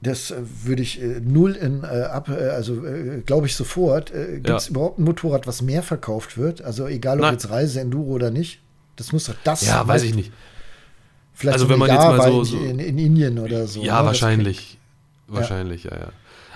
[0.00, 4.12] Das äh, würde ich äh, null in äh, ab, äh, also äh, glaube ich sofort.
[4.12, 4.70] Gibt es ja.
[4.70, 6.62] überhaupt ein Motorrad, was mehr verkauft wird?
[6.62, 7.34] Also egal ob Nein.
[7.34, 8.60] jetzt Reise, Enduro oder nicht.
[8.96, 10.32] Das muss doch das Ja, weiß ich nicht.
[11.34, 13.80] Vielleicht also wenn man jetzt mal so, so in, in, Indien oder so.
[13.82, 14.06] Ja, ne?
[14.06, 14.78] wahrscheinlich.
[15.28, 16.08] Wahrscheinlich, ja, ja.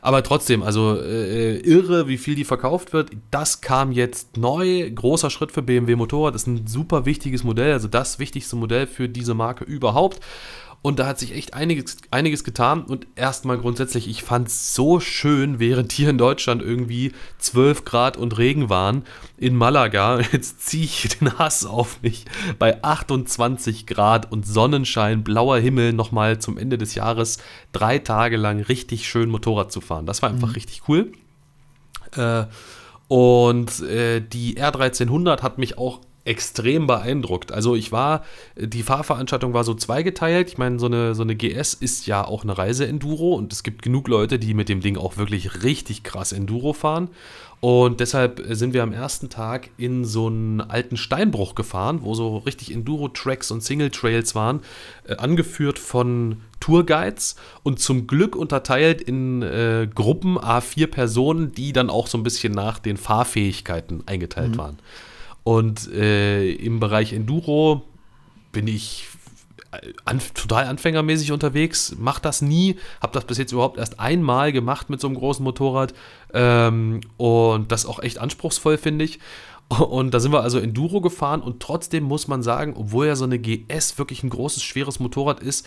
[0.04, 3.10] Aber trotzdem, also äh, irre, wie viel die verkauft wird.
[3.30, 4.90] Das kam jetzt neu.
[4.90, 6.34] Großer Schritt für BMW Motorrad.
[6.34, 10.18] Das ist ein super wichtiges Modell, also das wichtigste Modell für diese Marke überhaupt.
[10.82, 12.82] Und da hat sich echt einiges, einiges getan.
[12.82, 18.16] Und erstmal grundsätzlich, ich fand es so schön, während hier in Deutschland irgendwie 12 Grad
[18.16, 19.04] und Regen waren,
[19.38, 22.24] in Malaga, jetzt ziehe ich den Hass auf mich,
[22.58, 27.38] bei 28 Grad und Sonnenschein, blauer Himmel, nochmal zum Ende des Jahres
[27.70, 30.06] drei Tage lang richtig schön Motorrad zu fahren.
[30.06, 30.54] Das war einfach mhm.
[30.54, 31.12] richtig cool.
[32.16, 32.46] Äh,
[33.06, 37.52] und äh, die R1300 hat mich auch extrem beeindruckt.
[37.52, 38.24] Also ich war,
[38.56, 40.48] die Fahrveranstaltung war so zweigeteilt.
[40.48, 43.82] Ich meine, so eine, so eine GS ist ja auch eine Reise-Enduro und es gibt
[43.82, 47.10] genug Leute, die mit dem Ding auch wirklich richtig krass Enduro fahren.
[47.60, 52.38] Und deshalb sind wir am ersten Tag in so einen alten Steinbruch gefahren, wo so
[52.38, 54.62] richtig Enduro-Tracks und Single-Trails waren,
[55.06, 61.88] äh, angeführt von Tourguides und zum Glück unterteilt in äh, Gruppen A4 Personen, die dann
[61.88, 64.58] auch so ein bisschen nach den Fahrfähigkeiten eingeteilt mhm.
[64.58, 64.78] waren.
[65.44, 67.82] Und äh, im Bereich Enduro
[68.52, 69.08] bin ich
[70.04, 74.90] an, total anfängermäßig unterwegs, mach das nie, habe das bis jetzt überhaupt erst einmal gemacht
[74.90, 75.94] mit so einem großen Motorrad
[76.34, 79.18] ähm, und das auch echt anspruchsvoll, finde ich.
[79.68, 83.24] Und da sind wir also Enduro gefahren und trotzdem muss man sagen, obwohl ja so
[83.24, 85.66] eine GS wirklich ein großes, schweres Motorrad ist,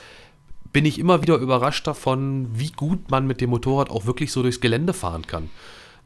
[0.71, 4.43] bin ich immer wieder überrascht davon, wie gut man mit dem Motorrad auch wirklich so
[4.43, 5.43] durchs Gelände fahren kann.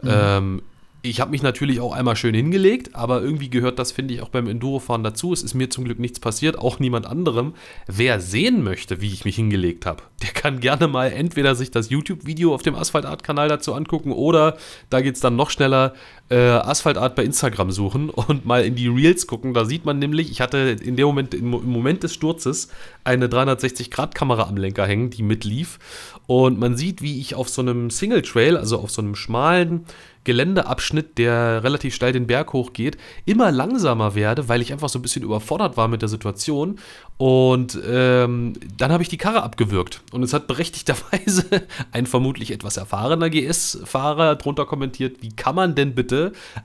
[0.02, 0.10] Mhm.
[0.10, 0.62] Ähm,
[1.02, 4.30] ich habe mich natürlich auch einmal schön hingelegt, aber irgendwie gehört das, finde ich, auch
[4.30, 5.32] beim Endurofahren dazu.
[5.32, 7.54] Es ist mir zum Glück nichts passiert, auch niemand anderem.
[7.88, 11.90] Wer sehen möchte, wie ich mich hingelegt habe, der kann gerne mal entweder sich das
[11.90, 14.58] YouTube-Video auf dem Asphaltart-Kanal dazu angucken oder
[14.90, 15.94] da geht es dann noch schneller,
[16.30, 19.54] äh, Asphaltart bei Instagram suchen und mal in die Reels gucken.
[19.54, 22.70] Da sieht man nämlich, ich hatte in dem Moment, im Moment des Sturzes,
[23.04, 25.80] eine 360-Grad-Kamera am Lenker hängen, die mitlief.
[26.28, 29.86] Und man sieht, wie ich auf so einem Single Trail, also auf so einem schmalen
[30.26, 35.02] Geländeabschnitt, der relativ steil den Berg hochgeht, immer langsamer werde, weil ich einfach so ein
[35.02, 36.78] bisschen überfordert war mit der Situation.
[37.18, 40.04] Und ähm, dann habe ich die Karre abgewürgt.
[40.12, 41.46] Und es hat berechtigterweise
[41.92, 46.19] ein vermutlich etwas erfahrener GS-Fahrer drunter kommentiert, wie kann man denn bitte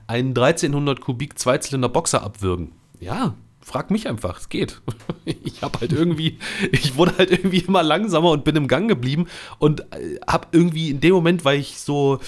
[0.07, 2.71] einen 1300 Kubik Zweizylinder Boxer abwürgen?
[2.99, 4.81] Ja, frag mich einfach, es geht.
[5.25, 6.37] Ich habe halt irgendwie,
[6.71, 9.25] ich wurde halt irgendwie immer langsamer und bin im Gang geblieben
[9.57, 12.19] und äh, habe irgendwie in dem Moment, weil ich so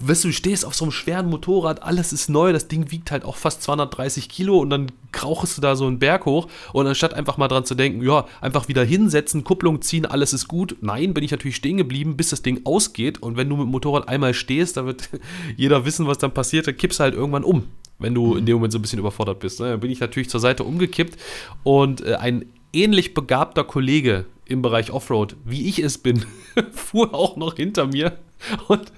[0.00, 3.10] weißt du, du stehst auf so einem schweren Motorrad, alles ist neu, das Ding wiegt
[3.10, 6.86] halt auch fast 230 Kilo und dann krauchst du da so einen Berg hoch und
[6.86, 10.76] anstatt einfach mal dran zu denken, ja, einfach wieder hinsetzen, Kupplung ziehen, alles ist gut.
[10.80, 13.70] Nein, bin ich natürlich stehen geblieben, bis das Ding ausgeht und wenn du mit dem
[13.70, 15.08] Motorrad einmal stehst, da wird
[15.56, 17.64] jeder wissen, was dann passiert, dann kippst du halt irgendwann um,
[17.98, 19.58] wenn du in dem Moment so ein bisschen überfordert bist.
[19.60, 19.70] Ne?
[19.70, 21.18] Dann bin ich natürlich zur Seite umgekippt
[21.64, 26.24] und äh, ein ähnlich begabter Kollege im Bereich Offroad, wie ich es bin,
[26.72, 28.18] fuhr auch noch hinter mir
[28.68, 28.92] und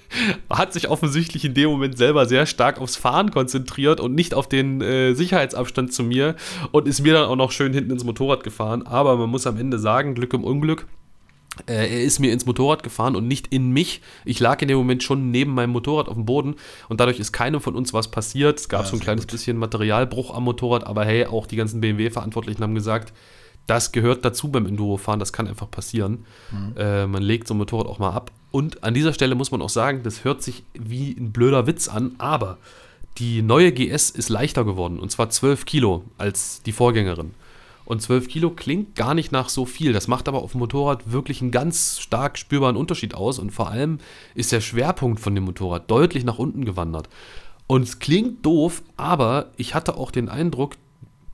[0.48, 4.48] hat sich offensichtlich in dem Moment selber sehr stark aufs Fahren konzentriert und nicht auf
[4.48, 6.36] den äh, Sicherheitsabstand zu mir
[6.72, 8.86] und ist mir dann auch noch schön hinten ins Motorrad gefahren.
[8.86, 10.86] Aber man muss am Ende sagen, Glück im Unglück.
[11.66, 14.00] Äh, er ist mir ins Motorrad gefahren und nicht in mich.
[14.24, 16.54] Ich lag in dem Moment schon neben meinem Motorrad auf dem Boden
[16.88, 18.58] und dadurch ist keinem von uns was passiert.
[18.58, 19.32] Es gab ja, so ein kleines gut.
[19.32, 23.12] bisschen Materialbruch am Motorrad, aber hey, auch die ganzen BMW-Verantwortlichen haben gesagt,
[23.70, 26.24] das gehört dazu beim Endurofahren, das kann einfach passieren.
[26.50, 26.74] Mhm.
[26.76, 28.32] Äh, man legt so ein Motorrad auch mal ab.
[28.50, 31.88] Und an dieser Stelle muss man auch sagen, das hört sich wie ein blöder Witz
[31.88, 32.58] an, aber
[33.18, 37.30] die neue GS ist leichter geworden und zwar 12 Kilo als die Vorgängerin.
[37.84, 39.92] Und 12 Kilo klingt gar nicht nach so viel.
[39.92, 43.40] Das macht aber auf dem Motorrad wirklich einen ganz stark spürbaren Unterschied aus.
[43.40, 43.98] Und vor allem
[44.36, 47.08] ist der Schwerpunkt von dem Motorrad deutlich nach unten gewandert.
[47.66, 50.76] Und es klingt doof, aber ich hatte auch den Eindruck,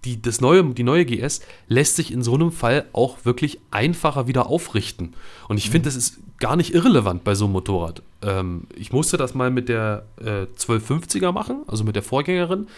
[0.07, 4.27] die, das neue, die neue GS lässt sich in so einem Fall auch wirklich einfacher
[4.29, 5.15] wieder aufrichten.
[5.49, 8.03] Und ich finde, das ist gar nicht irrelevant bei so einem Motorrad.
[8.23, 12.69] Ähm, ich musste das mal mit der äh, 1250er machen, also mit der Vorgängerin.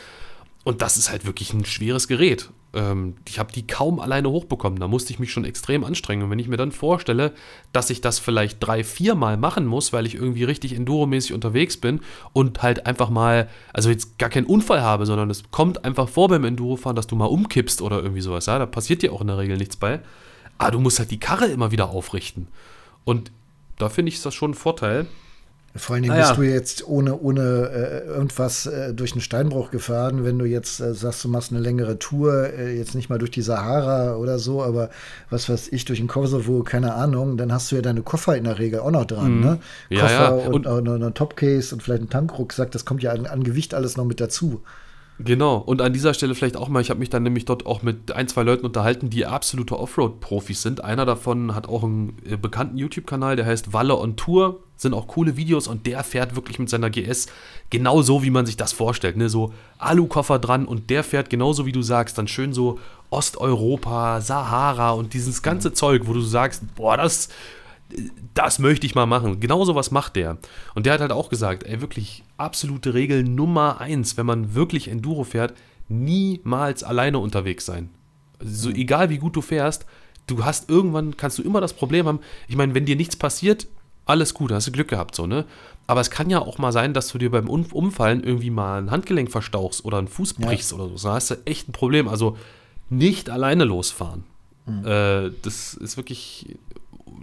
[0.65, 2.51] Und das ist halt wirklich ein schweres Gerät.
[2.75, 4.79] Ähm, ich habe die kaum alleine hochbekommen.
[4.79, 6.25] Da musste ich mich schon extrem anstrengen.
[6.25, 7.33] Und wenn ich mir dann vorstelle,
[7.73, 11.77] dass ich das vielleicht drei, vier Mal machen muss, weil ich irgendwie richtig enduromäßig unterwegs
[11.77, 12.01] bin
[12.33, 16.29] und halt einfach mal, also jetzt gar keinen Unfall habe, sondern es kommt einfach vor
[16.29, 18.47] beim Endurofahren, dass du mal umkippst oder irgendwie sowas.
[18.47, 18.59] Ja?
[18.59, 20.01] Da passiert dir auch in der Regel nichts bei.
[20.59, 22.49] Aber du musst halt die Karre immer wieder aufrichten.
[23.05, 23.31] Und
[23.79, 25.07] da finde ich das schon ein Vorteil.
[25.77, 26.29] Vor allen Dingen naja.
[26.29, 30.81] bist du jetzt ohne, ohne äh, irgendwas äh, durch einen Steinbruch gefahren, wenn du jetzt
[30.81, 34.39] äh, sagst, du machst eine längere Tour, äh, jetzt nicht mal durch die Sahara oder
[34.39, 34.91] so, aber
[35.31, 38.45] was weiß ich, durch den Kosovo, keine Ahnung, dann hast du ja deine Koffer in
[38.45, 39.41] der Regel auch noch dran, mhm.
[39.41, 39.59] ne?
[39.91, 40.49] Ja, Koffer ja.
[40.49, 43.75] und, und, und ein Topcase und vielleicht ein Tankrucksack, das kommt ja an, an Gewicht
[43.75, 44.63] alles noch mit dazu.
[45.21, 47.83] Genau, und an dieser Stelle vielleicht auch mal, ich habe mich dann nämlich dort auch
[47.83, 50.85] mit ein, zwei Leuten unterhalten, die absolute Offroad-Profis sind.
[50.85, 54.61] Einer davon hat auch einen äh, bekannten YouTube-Kanal, der heißt Walle on Tour.
[54.77, 57.27] Sind auch coole Videos und der fährt wirklich mit seiner GS
[57.69, 59.17] genau so, wie man sich das vorstellt.
[59.17, 59.29] Ne?
[59.29, 62.79] So Alukoffer dran und der fährt genauso, wie du sagst, dann schön so
[63.11, 67.29] Osteuropa, Sahara und dieses ganze Zeug, wo du sagst, boah, das,
[68.35, 69.41] das möchte ich mal machen.
[69.41, 70.39] Genau so was macht der.
[70.75, 74.89] Und der hat halt auch gesagt, ey, wirklich absolute Regel Nummer eins, wenn man wirklich
[74.89, 75.55] Enduro fährt,
[75.89, 77.91] niemals alleine unterwegs sein.
[78.39, 79.87] Also so egal wie gut du fährst,
[80.27, 83.67] du hast irgendwann, kannst du immer das Problem haben, ich meine, wenn dir nichts passiert,
[84.05, 85.45] alles gut, hast du Glück gehabt, so, ne?
[85.87, 88.91] Aber es kann ja auch mal sein, dass du dir beim Umfallen irgendwie mal ein
[88.91, 90.77] Handgelenk verstauchst oder einen Fuß brichst ja.
[90.79, 91.09] oder so.
[91.09, 92.09] Da hast du echt ein Problem.
[92.09, 92.37] Also
[92.91, 94.25] nicht alleine losfahren.
[94.67, 94.87] Mhm.
[94.87, 96.59] Äh, das ist wirklich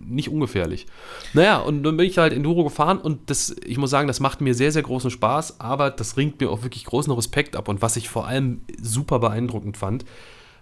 [0.05, 0.87] nicht ungefährlich.
[1.33, 4.41] Naja, und dann bin ich halt Enduro gefahren und das, ich muss sagen, das macht
[4.41, 7.67] mir sehr, sehr großen Spaß, aber das ringt mir auch wirklich großen Respekt ab.
[7.67, 10.05] Und was ich vor allem super beeindruckend fand,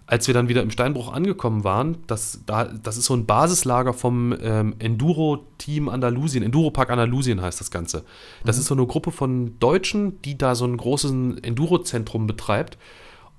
[0.06, 3.94] als wir dann wieder im Steinbruch angekommen waren, das, da, das ist so ein Basislager
[3.94, 8.04] vom ähm, Enduro-Team Andalusien, Enduro-Park Andalusien heißt das Ganze.
[8.44, 8.60] Das mhm.
[8.62, 11.12] ist so eine Gruppe von Deutschen, die da so ein großes
[11.42, 12.78] Enduro-Zentrum betreibt.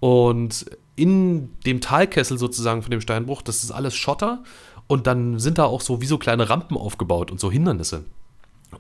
[0.01, 0.67] Und
[0.97, 4.43] in dem Talkessel sozusagen von dem Steinbruch, das ist alles Schotter.
[4.87, 8.05] Und dann sind da auch so wie so kleine Rampen aufgebaut und so Hindernisse.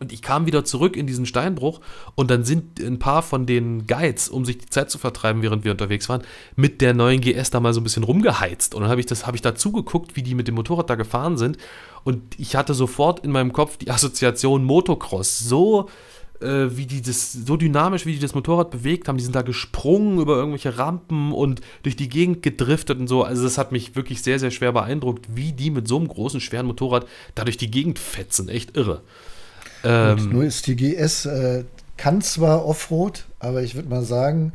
[0.00, 1.80] Und ich kam wieder zurück in diesen Steinbruch
[2.14, 5.64] und dann sind ein paar von den Guides, um sich die Zeit zu vertreiben, während
[5.64, 6.22] wir unterwegs waren,
[6.57, 8.74] mit der neuen GS da mal so ein bisschen rumgeheizt.
[8.74, 11.36] Und dann habe ich, hab ich da zugeguckt, wie die mit dem Motorrad da gefahren
[11.36, 11.59] sind.
[12.02, 15.38] Und ich hatte sofort in meinem Kopf die Assoziation Motocross.
[15.38, 15.88] So
[16.41, 19.16] äh, wie die das, so dynamisch, wie die das Motorrad bewegt haben.
[19.16, 23.22] Die sind da gesprungen über irgendwelche Rampen und durch die Gegend gedriftet und so.
[23.22, 26.41] Also das hat mich wirklich sehr, sehr schwer beeindruckt, wie die mit so einem großen,
[26.41, 28.49] schweren Motorrad da durch die Gegend fetzen.
[28.49, 29.03] Echt irre.
[29.85, 31.64] Ähm, nur ist die GS, äh,
[31.97, 34.53] kann zwar Offroad, aber ich würde mal sagen,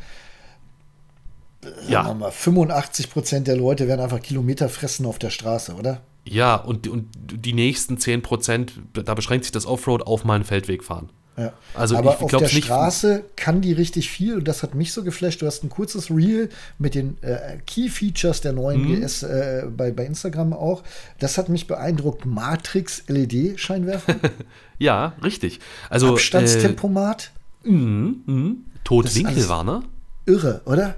[1.88, 2.14] ja.
[2.14, 6.02] mal, 85 Prozent der Leute werden einfach Kilometer fressen auf der Straße, oder?
[6.26, 10.44] Ja, und, und die nächsten 10 Prozent, da beschränkt sich das Offroad auf mal einen
[10.44, 11.10] Feldweg fahren.
[11.40, 11.54] Ja.
[11.74, 14.92] Also Aber ich auf der nicht Straße kann die richtig viel und das hat mich
[14.92, 15.42] so geflasht.
[15.42, 19.02] Du hast ein kurzes Reel mit den äh, Key Features der neuen mhm.
[19.02, 20.84] GS äh, bei, bei Instagram auch.
[21.20, 22.26] Das hat mich beeindruckt.
[22.26, 24.16] Matrix LED Scheinwerfer.
[24.80, 25.62] ja, richtig.
[25.90, 27.32] Also Abstandstempomat.
[27.64, 28.56] Äh, mh, mh.
[28.84, 29.84] Totwinkel war, ne?
[30.26, 30.96] Irre, oder?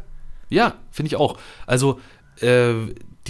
[0.50, 1.38] Ja, finde ich auch.
[1.68, 2.00] Also
[2.42, 2.74] äh,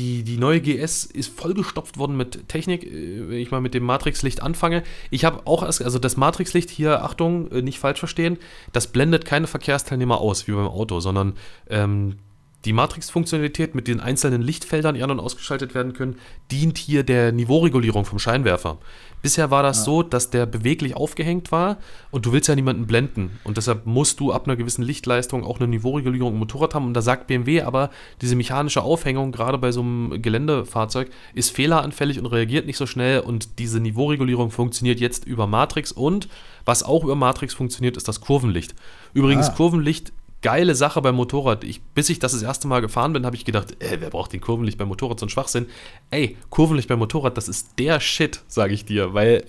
[0.02, 3.84] die, die neue GS ist vollgestopft worden mit Technik, äh, wenn ich mal mit dem
[3.84, 4.84] Matrixlicht anfange.
[5.12, 8.38] Ich habe auch erst, also das Matrixlicht hier, Achtung, äh, nicht falsch verstehen,
[8.74, 11.34] das blendet keine Verkehrsteilnehmer aus, wie beim Auto, sondern
[11.70, 12.18] ähm,
[12.66, 16.18] die Matrix-Funktionalität mit den einzelnen Lichtfeldern, die an- und ausgeschaltet werden können,
[16.52, 18.78] dient hier der Niveauregulierung vom Scheinwerfer.
[19.22, 19.84] Bisher war das ja.
[19.84, 21.78] so, dass der beweglich aufgehängt war
[22.10, 23.40] und du willst ja niemanden blenden.
[23.44, 26.86] Und deshalb musst du ab einer gewissen Lichtleistung auch eine Niveauregulierung im Motorrad haben.
[26.86, 27.92] Und da sagt BMW aber,
[28.22, 33.20] diese mechanische Aufhängung, gerade bei so einem Geländefahrzeug, ist fehleranfällig und reagiert nicht so schnell.
[33.20, 35.92] Und diese Niveauregulierung funktioniert jetzt über Matrix.
[35.92, 36.28] Und
[36.66, 38.74] was auch über Matrix funktioniert, ist das Kurvenlicht.
[39.14, 39.54] Übrigens, ah.
[39.54, 41.64] Kurvenlicht geile Sache beim Motorrad.
[41.64, 44.34] Ich, bis ich das das erste Mal gefahren bin, habe ich gedacht, ey, wer braucht
[44.34, 45.68] den Kurvenlicht beim Motorrad, so ein Schwachsinn.
[46.10, 49.44] Ey, Kurvenlicht beim Motorrad, das ist der Shit, sage ich dir, weil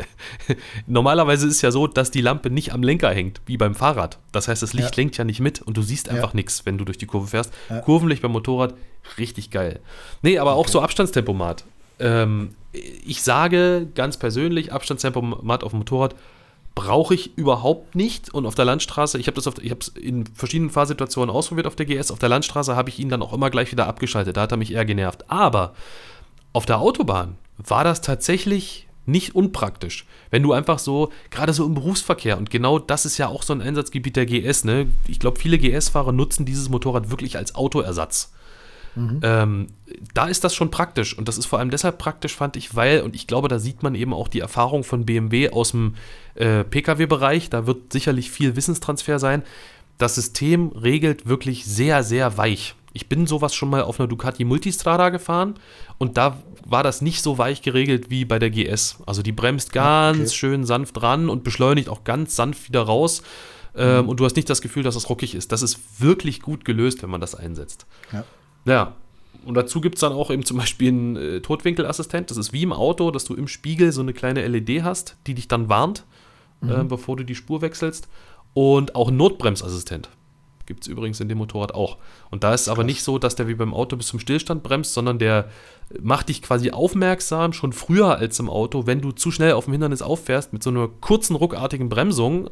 [0.87, 4.19] normalerweise ist es ja so, dass die Lampe nicht am Lenker hängt, wie beim Fahrrad.
[4.33, 5.03] Das heißt, das Licht ja.
[5.03, 6.37] lenkt ja nicht mit und du siehst einfach ja.
[6.37, 7.53] nichts, wenn du durch die Kurve fährst.
[7.71, 7.81] Ja.
[7.81, 8.75] Kurvenlicht beim Motorrad,
[9.19, 9.81] richtig geil.
[10.21, 10.61] Nee, aber okay.
[10.61, 11.65] auch so Abstandstempomat.
[11.99, 16.15] Ähm, ich sage ganz persönlich, Abstandstempomat auf dem Motorrad,
[16.75, 18.33] brauche ich überhaupt nicht.
[18.33, 21.67] Und auf der Landstraße, ich habe das auf, ich habe es in verschiedenen Fahrsituationen ausprobiert
[21.67, 22.11] auf der GS.
[22.11, 24.37] Auf der Landstraße habe ich ihn dann auch immer gleich wieder abgeschaltet.
[24.37, 25.25] Da hat er mich eher genervt.
[25.29, 25.75] Aber
[26.53, 30.07] auf der Autobahn war das tatsächlich nicht unpraktisch.
[30.31, 33.53] Wenn du einfach so, gerade so im Berufsverkehr, und genau das ist ja auch so
[33.53, 34.87] ein Einsatzgebiet der GS, ne?
[35.09, 38.33] Ich glaube, viele GS-Fahrer nutzen dieses Motorrad wirklich als Autoersatz.
[38.95, 39.21] Mhm.
[39.23, 39.67] Ähm,
[40.15, 43.03] da ist das schon praktisch und das ist vor allem deshalb praktisch, fand ich, weil,
[43.03, 45.95] und ich glaube, da sieht man eben auch die Erfahrung von BMW aus dem
[46.35, 49.43] äh, Pkw-Bereich, da wird sicherlich viel Wissenstransfer sein.
[49.99, 52.75] Das System regelt wirklich sehr, sehr weich.
[52.95, 55.55] Ich bin sowas schon mal auf einer Ducati Multistrada gefahren
[55.99, 58.99] und da war das nicht so weich geregelt wie bei der GS.
[59.07, 60.29] Also die bremst ganz okay.
[60.31, 63.23] schön sanft ran und beschleunigt auch ganz sanft wieder raus.
[63.75, 64.09] Ähm, mhm.
[64.11, 65.53] Und du hast nicht das Gefühl, dass es ruckig ist.
[65.53, 67.87] Das ist wirklich gut gelöst, wenn man das einsetzt.
[68.13, 68.25] Ja.
[68.65, 68.95] Ja.
[69.45, 72.31] Und dazu gibt es dann auch eben zum Beispiel einen äh, Totwinkelassistent.
[72.31, 75.35] Das ist wie im Auto, dass du im Spiegel so eine kleine LED hast, die
[75.35, 76.05] dich dann warnt,
[76.61, 76.71] mhm.
[76.71, 78.09] äh, bevor du die Spur wechselst.
[78.55, 80.11] Und auch einen Notbremsassistent.
[80.67, 81.97] Gibt es übrigens in dem Motorrad auch.
[82.31, 84.63] Und da ist es aber nicht so, dass der wie beim Auto bis zum Stillstand
[84.63, 85.49] bremst, sondern der
[86.01, 89.73] macht dich quasi aufmerksam, schon früher als im Auto, wenn du zu schnell auf dem
[89.73, 92.51] Hindernis auffährst, mit so einer kurzen, ruckartigen Bremsung.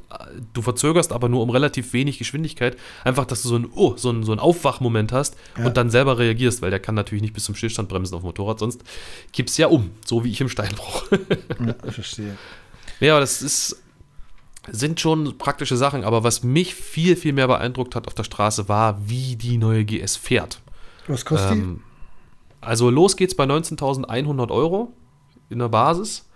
[0.52, 2.76] Du verzögerst aber nur um relativ wenig Geschwindigkeit.
[3.04, 5.66] Einfach, dass du so ein, oh, so ein, so ein Aufwachmoment hast ja.
[5.66, 8.26] und dann selber reagierst, weil der kann natürlich nicht bis zum Stillstand bremsen auf dem
[8.26, 8.82] Motorrad, sonst
[9.32, 11.10] kippst du ja um, so wie ich im Steinbruch.
[11.10, 12.36] ja, ich verstehe.
[13.00, 13.82] Ja, aber das ist
[14.70, 18.68] sind schon praktische Sachen, aber was mich viel, viel mehr beeindruckt hat auf der Straße
[18.68, 20.60] war, wie die neue GS fährt.
[21.06, 21.82] Was kostet ähm,
[22.60, 24.92] Also los geht's bei 19.100 Euro
[25.48, 26.26] in der Basis.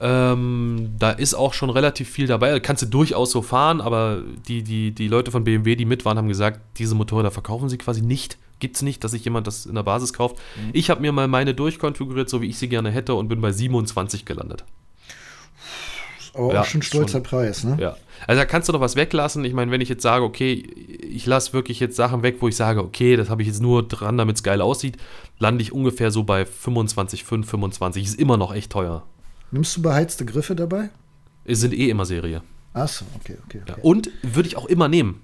[0.00, 2.60] Ähm, da ist auch schon relativ viel dabei.
[2.60, 6.18] Kannst du durchaus so fahren, aber die, die, die Leute von BMW, die mit waren,
[6.18, 8.38] haben gesagt, diese Motorräder verkaufen sie quasi nicht.
[8.60, 10.36] Gibt es nicht, dass sich jemand das in der Basis kauft.
[10.36, 10.70] Mhm.
[10.72, 13.50] Ich habe mir mal meine durchkonfiguriert, so wie ich sie gerne hätte, und bin bei
[13.50, 14.64] 27 gelandet.
[16.38, 17.76] Aber ja, auch schon ein stolzer schon, Preis, ne?
[17.80, 17.96] Ja.
[18.26, 19.44] Also da kannst du doch was weglassen.
[19.44, 22.56] Ich meine, wenn ich jetzt sage, okay, ich lasse wirklich jetzt Sachen weg, wo ich
[22.56, 24.96] sage, okay, das habe ich jetzt nur dran, damit es geil aussieht,
[25.38, 28.04] lande ich ungefähr so bei 25,5, 25.
[28.04, 29.02] Ist immer noch echt teuer.
[29.50, 30.90] Nimmst du beheizte Griffe dabei?
[31.44, 32.42] Es sind eh immer Serie.
[32.72, 33.60] Achso, okay, okay.
[33.62, 33.72] okay.
[33.76, 35.20] Ja, und würde ich auch immer nehmen.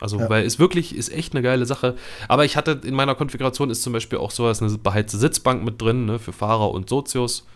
[0.00, 0.28] Also, ja.
[0.28, 1.96] weil es wirklich ist echt eine geile Sache.
[2.28, 5.80] Aber ich hatte in meiner Konfiguration ist zum Beispiel auch sowas, eine beheizte Sitzbank mit
[5.80, 7.46] drin, ne, für Fahrer und Sozios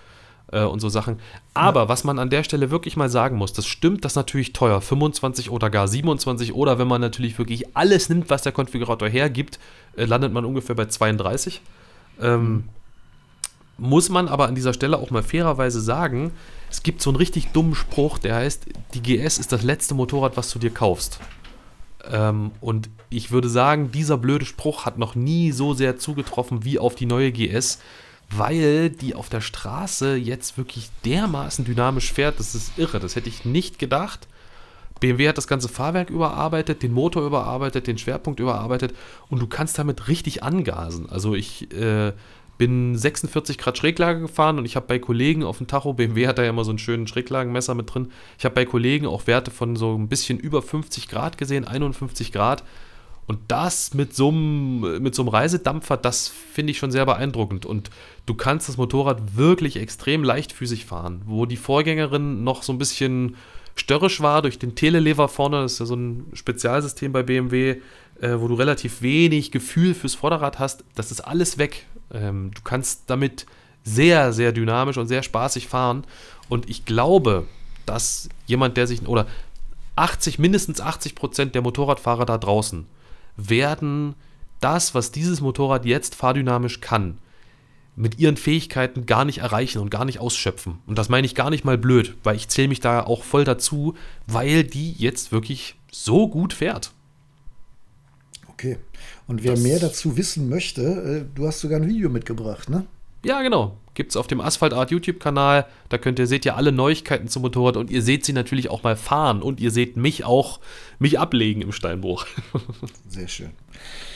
[0.52, 1.18] äh, und so Sachen.
[1.54, 1.88] Aber ja.
[1.88, 4.80] was man an der Stelle wirklich mal sagen muss, das stimmt, das ist natürlich teuer.
[4.80, 9.58] 25 oder gar 27 oder wenn man natürlich wirklich alles nimmt, was der Konfigurator hergibt,
[9.96, 11.60] äh, landet man ungefähr bei 32.
[12.20, 12.64] Ähm.
[13.78, 16.30] Muss man aber an dieser Stelle auch mal fairerweise sagen,
[16.70, 20.36] es gibt so einen richtig dummen Spruch, der heißt, die GS ist das letzte Motorrad,
[20.36, 21.18] was du dir kaufst.
[22.10, 26.78] Ähm, und ich würde sagen, dieser blöde Spruch hat noch nie so sehr zugetroffen wie
[26.78, 27.80] auf die neue GS,
[28.36, 32.38] weil die auf der Straße jetzt wirklich dermaßen dynamisch fährt.
[32.38, 34.28] Das ist irre, das hätte ich nicht gedacht.
[35.00, 38.94] BMW hat das ganze Fahrwerk überarbeitet, den Motor überarbeitet, den Schwerpunkt überarbeitet
[39.28, 41.10] und du kannst damit richtig angasen.
[41.10, 42.12] Also ich äh,
[42.56, 46.38] bin 46 Grad Schräglage gefahren und ich habe bei Kollegen auf dem Tacho, BMW hat
[46.38, 49.50] da ja immer so einen schönen Schräglagenmesser mit drin, ich habe bei Kollegen auch Werte
[49.50, 52.62] von so ein bisschen über 50 Grad gesehen, 51 Grad.
[53.26, 57.64] Und das mit so einem, mit so einem Reisedampfer, das finde ich schon sehr beeindruckend.
[57.64, 57.90] Und
[58.26, 61.22] du kannst das Motorrad wirklich extrem leichtfüßig fahren.
[61.26, 63.36] Wo die Vorgängerin noch so ein bisschen
[63.76, 67.76] störrisch war durch den Telelever vorne, das ist ja so ein Spezialsystem bei BMW,
[68.20, 71.86] äh, wo du relativ wenig Gefühl fürs Vorderrad hast, das ist alles weg.
[72.12, 73.46] Ähm, du kannst damit
[73.84, 76.04] sehr, sehr dynamisch und sehr spaßig fahren.
[76.48, 77.46] Und ich glaube,
[77.86, 79.26] dass jemand, der sich, oder
[79.96, 82.86] 80, mindestens 80 Prozent der Motorradfahrer da draußen
[83.36, 84.14] werden
[84.60, 87.18] das, was dieses Motorrad jetzt fahrdynamisch kann,
[87.94, 90.78] mit ihren Fähigkeiten gar nicht erreichen und gar nicht ausschöpfen.
[90.86, 93.44] Und das meine ich gar nicht mal blöd, weil ich zähle mich da auch voll
[93.44, 93.94] dazu,
[94.26, 96.92] weil die jetzt wirklich so gut fährt.
[98.48, 98.78] Okay.
[99.26, 102.86] Und wer das mehr dazu wissen möchte, äh, du hast sogar ein Video mitgebracht, ne?
[103.24, 103.76] Ja, genau.
[103.94, 105.66] Gibt es auf dem Asphalt Art YouTube-Kanal.
[105.88, 108.82] Da könnt ihr, seht ihr alle Neuigkeiten zum Motorrad und ihr seht sie natürlich auch
[108.82, 110.60] mal fahren und ihr seht mich auch,
[110.98, 112.26] mich ablegen im Steinbruch.
[113.08, 113.50] Sehr schön.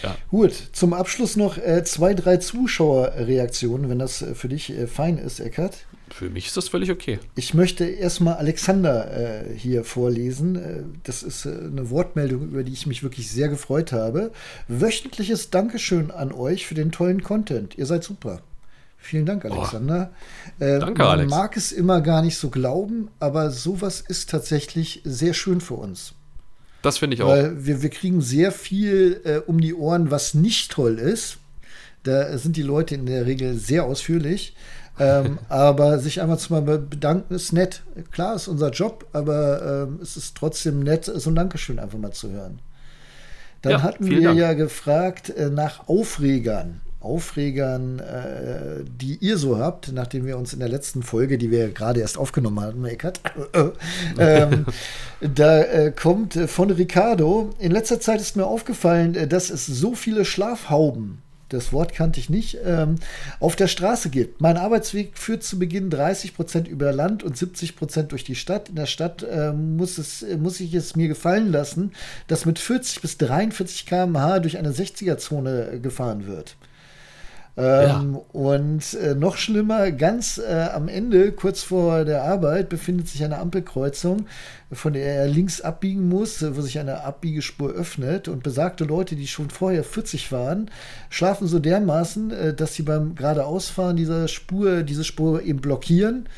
[0.03, 0.17] Ja.
[0.31, 5.19] Gut, zum Abschluss noch äh, zwei, drei Zuschauerreaktionen, wenn das äh, für dich äh, fein
[5.19, 5.87] ist, Eckert.
[6.11, 7.19] Für mich ist das völlig okay.
[7.35, 10.57] Ich möchte erstmal Alexander äh, hier vorlesen.
[10.57, 14.31] Äh, das ist äh, eine Wortmeldung, über die ich mich wirklich sehr gefreut habe.
[14.69, 17.77] Wöchentliches Dankeschön an euch für den tollen Content.
[17.77, 18.41] Ihr seid super.
[19.07, 20.11] Vielen Dank, Alexander.
[20.59, 21.31] Äh, Danke, man Alex.
[21.31, 26.15] mag es immer gar nicht so glauben, aber sowas ist tatsächlich sehr schön für uns.
[26.83, 27.29] Das finde ich auch.
[27.29, 31.39] Weil wir, wir kriegen sehr viel äh, um die Ohren, was nicht toll ist.
[32.03, 34.57] Da sind die Leute in der Regel sehr ausführlich.
[34.99, 37.85] ähm, aber sich einmal zu mal bedanken ist nett.
[38.11, 42.11] Klar, ist unser Job, aber ähm, es ist trotzdem nett, so ein Dankeschön einfach mal
[42.11, 42.59] zu hören.
[43.63, 44.37] Dann ja, hatten wir Dank.
[44.37, 46.81] ja gefragt äh, nach Aufregern.
[47.07, 51.71] Aufregern, äh, die ihr so habt, nachdem wir uns in der letzten Folge, die wir
[51.71, 53.21] gerade erst aufgenommen hatten, Eckert,
[53.53, 53.71] äh,
[54.19, 54.67] ähm,
[55.35, 57.51] da äh, kommt von Ricardo.
[57.59, 62.19] In letzter Zeit ist mir aufgefallen, äh, dass es so viele Schlafhauben das Wort kannte
[62.19, 62.97] ich nicht, ähm,
[63.39, 64.41] auf der Straße gibt.
[64.41, 68.69] Mein Arbeitsweg führt zu Beginn 30 Prozent über Land und 70 Prozent durch die Stadt.
[68.69, 71.93] In der Stadt äh, muss, es, muss ich es mir gefallen lassen,
[72.27, 76.57] dass mit 40 bis 43 km/h durch eine 60er-Zone gefahren wird.
[77.57, 78.21] Ähm, ja.
[78.33, 83.39] Und äh, noch schlimmer, ganz äh, am Ende, kurz vor der Arbeit, befindet sich eine
[83.39, 84.27] Ampelkreuzung,
[84.71, 88.29] von der er links abbiegen muss, wo sich eine Abbiegespur öffnet.
[88.29, 90.71] Und besagte Leute, die schon vorher 40 waren,
[91.09, 96.29] schlafen so dermaßen, äh, dass sie beim geradeausfahren dieser Spur, diese Spur eben blockieren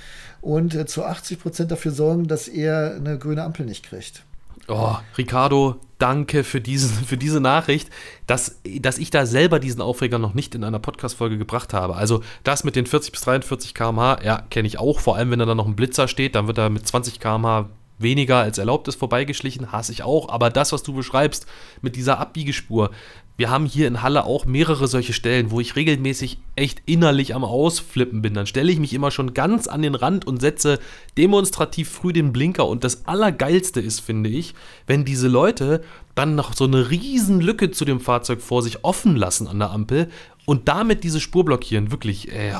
[0.41, 4.23] und äh, zu 80 Prozent dafür sorgen, dass er eine grüne Ampel nicht kriegt.
[4.69, 7.91] Oh, Ricardo, danke für, diesen, für diese Nachricht,
[8.27, 11.97] dass, dass ich da selber diesen Aufreger noch nicht in einer Podcast-Folge gebracht habe.
[11.97, 15.01] Also das mit den 40 bis 43 km/h, ja, kenne ich auch.
[15.01, 17.69] Vor allem, wenn da dann noch ein Blitzer steht, dann wird er mit 20 km/h
[17.99, 20.29] weniger als erlaubt ist vorbeigeschlichen, hasse ich auch.
[20.29, 21.47] Aber das, was du beschreibst
[21.83, 22.91] mit dieser Abbiegespur,
[23.39, 27.45] wir haben hier in Halle auch mehrere solche Stellen, wo ich regelmäßig echt innerlich am
[27.45, 28.35] Ausflippen bin.
[28.35, 30.81] Dann stelle ich mich immer schon ganz an den Rand und setze
[31.17, 32.67] demonstrativ früh den Blinker.
[32.67, 34.55] Und das Allergeilste ist, finde ich,
[34.89, 35.85] wenn diese Leute
[36.17, 39.71] dann noch so eine riesen Lücke zu dem Fahrzeug vor sich offen lassen an der
[39.71, 40.11] Ampel
[40.45, 41.93] und damit diese Spur blockieren.
[41.93, 42.53] Wirklich, äh,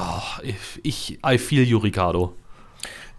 [0.85, 2.37] ich, I feel you, Ricardo.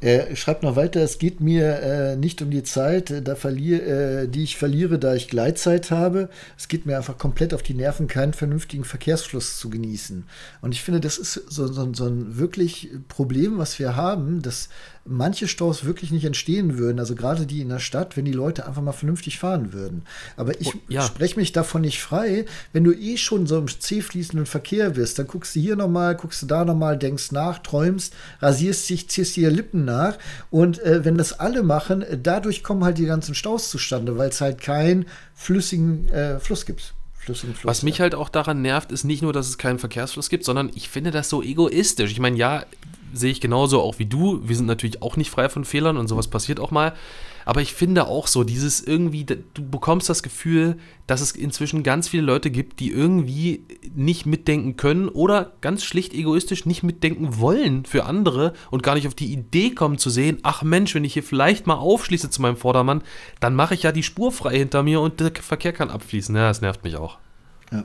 [0.02, 4.28] Er schreibt noch weiter, es geht mir äh, nicht um die Zeit, da verlier, äh,
[4.30, 6.30] die ich verliere, da ich Gleitzeit habe.
[6.58, 10.24] Es geht mir einfach komplett auf die Nerven, keinen vernünftigen Verkehrsfluss zu genießen.
[10.62, 14.70] Und ich finde, das ist so, so, so ein wirklich Problem, was wir haben, dass
[15.06, 17.00] manche Staus wirklich nicht entstehen würden.
[17.00, 20.04] Also gerade die in der Stadt, wenn die Leute einfach mal vernünftig fahren würden.
[20.38, 21.02] Aber ich oh, ja.
[21.02, 22.46] spreche mich davon nicht frei.
[22.74, 26.16] Wenn du eh schon so im zäh fließenden Verkehr bist, dann guckst du hier nochmal,
[26.16, 30.18] guckst du da nochmal, denkst nach, träumst, rasierst dich, ziehst dir Lippen nach.
[30.50, 34.42] Und äh, wenn das alle machen, dadurch kommen halt die ganzen Staus zustande, weil es
[34.42, 36.94] halt keinen flüssigen äh, Fluss gibt.
[37.20, 40.46] Fluss, Was mich halt auch daran nervt, ist nicht nur, dass es keinen Verkehrsfluss gibt,
[40.46, 42.12] sondern ich finde das so egoistisch.
[42.12, 42.66] Ich meine, ja,
[43.14, 44.42] sehe ich genauso auch wie du.
[44.48, 46.94] Wir sind natürlich auch nicht frei von Fehlern und sowas passiert auch mal.
[47.46, 52.08] Aber ich finde auch so, dieses irgendwie, du bekommst das Gefühl, dass es inzwischen ganz
[52.08, 53.64] viele Leute gibt, die irgendwie
[53.96, 59.08] nicht mitdenken können oder ganz schlicht egoistisch nicht mitdenken wollen für andere und gar nicht
[59.08, 62.42] auf die Idee kommen zu sehen, ach Mensch, wenn ich hier vielleicht mal aufschließe zu
[62.42, 63.02] meinem Vordermann,
[63.40, 66.36] dann mache ich ja die Spur frei hinter mir und der Verkehr kann abfließen.
[66.36, 67.18] Ja, das nervt mich auch.
[67.72, 67.84] Ja.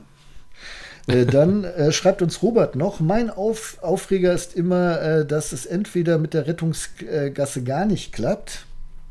[1.07, 5.65] Äh, dann äh, schreibt uns Robert noch, mein Auf Aufreger ist immer, äh, dass es
[5.65, 8.64] entweder mit der Rettungsgasse gar nicht klappt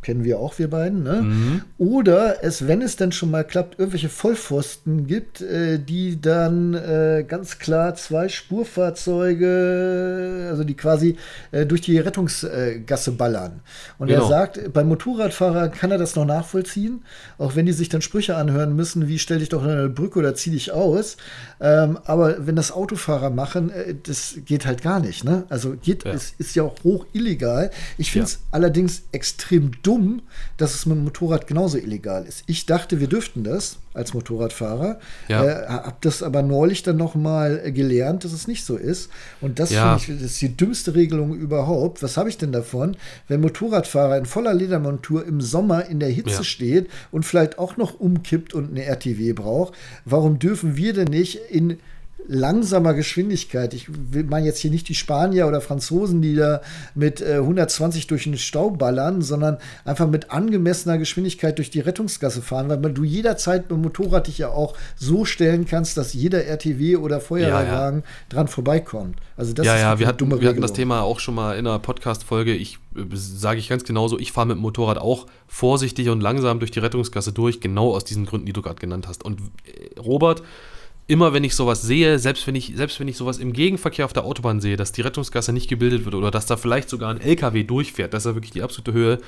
[0.05, 1.23] kennen wir auch, wir beiden, ne?
[1.23, 1.63] Mhm.
[1.79, 7.25] Oder es, wenn es dann schon mal klappt, irgendwelche Vollpfosten gibt, äh, die dann äh,
[7.27, 11.17] ganz klar zwei Spurfahrzeuge, also die quasi
[11.51, 13.61] äh, durch die Rettungsgasse ballern.
[13.99, 14.23] Und genau.
[14.23, 17.03] er sagt, beim Motorradfahrer kann er das noch nachvollziehen,
[17.39, 20.19] auch wenn die sich dann Sprüche anhören müssen, wie stell dich doch in eine Brücke
[20.19, 21.17] oder zieh dich aus.
[21.61, 25.45] Ähm, aber wenn das Autofahrer machen, äh, das geht halt gar nicht, ne?
[25.49, 26.13] Also geht, ja.
[26.13, 27.71] ist, ist ja auch hoch illegal.
[27.97, 28.41] Ich finde es ja.
[28.51, 30.23] allerdings extrem dumm dumm,
[30.57, 32.43] dass es mit dem Motorrad genauso illegal ist.
[32.47, 35.45] Ich dachte, wir dürften das als Motorradfahrer, ja.
[35.45, 39.09] äh, hab das aber neulich dann noch mal gelernt, dass es nicht so ist.
[39.41, 39.97] Und das ja.
[39.97, 42.03] finde ich, das ist die dümmste Regelung überhaupt.
[42.03, 42.97] Was habe ich denn davon,
[43.29, 46.45] wenn Motorradfahrer in voller Ledermontur im Sommer in der Hitze ja.
[46.45, 49.75] steht und vielleicht auch noch umkippt und eine RTW braucht?
[50.05, 51.79] Warum dürfen wir denn nicht in
[52.27, 53.75] langsamer Geschwindigkeit.
[53.75, 56.63] Ich meine jetzt hier nicht die Spanier oder Franzosen, die da
[56.95, 62.41] mit äh, 120 durch den Stau ballern, sondern einfach mit angemessener Geschwindigkeit durch die Rettungsgasse
[62.41, 66.45] fahren, weil du jederzeit mit dem Motorrad dich ja auch so stellen kannst, dass jeder
[66.45, 68.29] RTW oder Feuerwehrwagen ja, ja.
[68.31, 69.19] dran vorbeikommt.
[69.37, 71.59] Also das ja, ist ja, wir, hat, dumme wir hatten das Thema auch schon mal
[71.59, 72.55] in einer Podcast-Folge.
[72.55, 76.59] Ich äh, sage ich ganz genauso, ich fahre mit dem Motorrad auch vorsichtig und langsam
[76.59, 79.25] durch die Rettungsgasse durch, genau aus diesen Gründen, die du gerade genannt hast.
[79.25, 80.43] Und äh, Robert,
[81.07, 84.13] immer wenn ich sowas sehe, selbst wenn ich, selbst wenn ich sowas im Gegenverkehr auf
[84.13, 87.21] der Autobahn sehe, dass die Rettungsgasse nicht gebildet wird oder dass da vielleicht sogar ein
[87.21, 89.19] LKW durchfährt, das ist ja wirklich die absolute Höhe,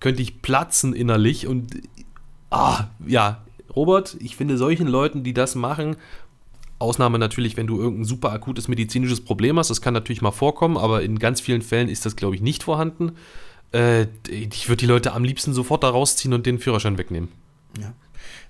[0.00, 1.76] könnte ich platzen innerlich und
[2.50, 3.42] ah, ja,
[3.74, 5.96] Robert, ich finde solchen Leuten, die das machen,
[6.78, 10.78] Ausnahme natürlich, wenn du irgendein super akutes medizinisches Problem hast, das kann natürlich mal vorkommen,
[10.78, 13.16] aber in ganz vielen Fällen ist das, glaube ich, nicht vorhanden.
[13.72, 17.30] Äh, ich würde die Leute am liebsten sofort da rausziehen und den Führerschein wegnehmen.
[17.82, 17.92] Ja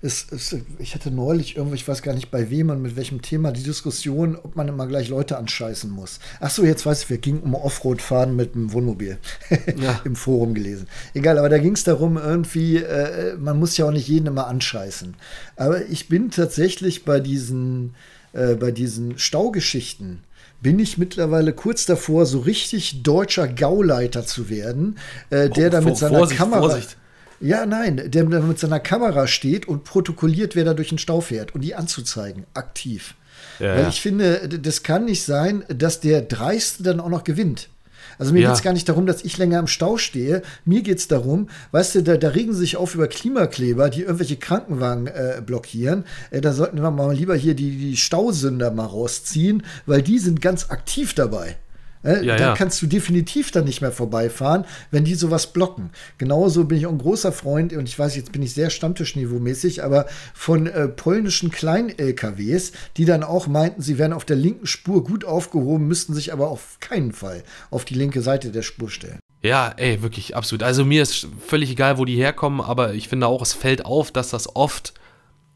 [0.01, 3.21] es, es, ich hatte neulich irgendwie, ich weiß gar nicht bei wem und mit welchem
[3.21, 6.19] Thema, die Diskussion, ob man immer gleich Leute anscheißen muss.
[6.39, 9.17] Ach so, jetzt weiß ich, wir gingen um Offroad-Fahren mit dem Wohnmobil.
[9.79, 10.01] Ja.
[10.03, 10.87] Im Forum gelesen.
[11.13, 14.47] Egal, aber da ging es darum, irgendwie, äh, man muss ja auch nicht jeden immer
[14.47, 15.15] anscheißen.
[15.55, 17.93] Aber ich bin tatsächlich bei diesen,
[18.33, 20.23] äh, bei diesen Staugeschichten,
[20.61, 24.97] bin ich mittlerweile kurz davor, so richtig deutscher Gauleiter zu werden,
[25.29, 26.59] äh, der oh, da mit seiner Vorsicht, Kamera.
[26.59, 26.97] Vorsicht.
[27.41, 31.55] Ja, nein, der, mit seiner Kamera steht und protokolliert, wer da durch den Stau fährt
[31.55, 33.15] und die anzuzeigen, aktiv.
[33.59, 37.69] Ja, Weil ich finde, das kann nicht sein, dass der Dreiste dann auch noch gewinnt.
[38.17, 38.49] Also mir ja.
[38.49, 40.41] geht es gar nicht darum, dass ich länger im Stau stehe.
[40.65, 44.01] Mir geht es darum, weißt du, da, da, regen sie sich auf über Klimakleber, die
[44.01, 46.03] irgendwelche Krankenwagen äh, blockieren.
[46.31, 50.41] Äh, da sollten wir mal lieber hier die, die Stausünder mal rausziehen, weil die sind
[50.41, 51.57] ganz aktiv dabei.
[52.03, 52.53] Äh, ja, da ja.
[52.53, 55.89] kannst du definitiv dann nicht mehr vorbeifahren, wenn die sowas blocken.
[56.17, 59.83] Genauso bin ich auch ein großer Freund, und ich weiß, jetzt bin ich sehr Stammtischniveau-mäßig,
[59.83, 65.03] aber von äh, polnischen Klein-LKWs, die dann auch meinten, sie wären auf der linken Spur
[65.03, 69.19] gut aufgehoben, müssten sich aber auf keinen Fall auf die linke Seite der Spur stellen.
[69.41, 70.63] Ja, ey, wirklich, absolut.
[70.63, 74.11] Also mir ist völlig egal, wo die herkommen, aber ich finde auch, es fällt auf,
[74.11, 74.93] dass das oft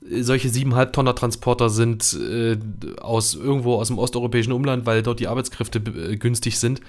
[0.10, 2.58] solche 7,5 Tonner Transporter sind äh,
[3.00, 6.82] aus irgendwo aus dem osteuropäischen Umland, weil dort die Arbeitskräfte äh, günstig sind.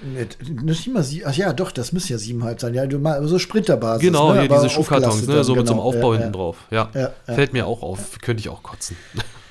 [0.62, 2.74] Nicht immer sie, ach ja, doch, das müssen ja 7,5 sein.
[2.74, 4.06] Ja, du mal so Sprinterbasis.
[4.06, 4.42] Genau, ne?
[4.42, 5.82] hier Aber diese Schuhkartons, ne, so dann, mit so einem genau.
[5.82, 6.56] Aufbau ja, hinten drauf.
[6.70, 6.90] Ja.
[6.94, 7.34] Ja, ja.
[7.34, 8.96] Fällt mir auch auf, könnte ich auch kotzen.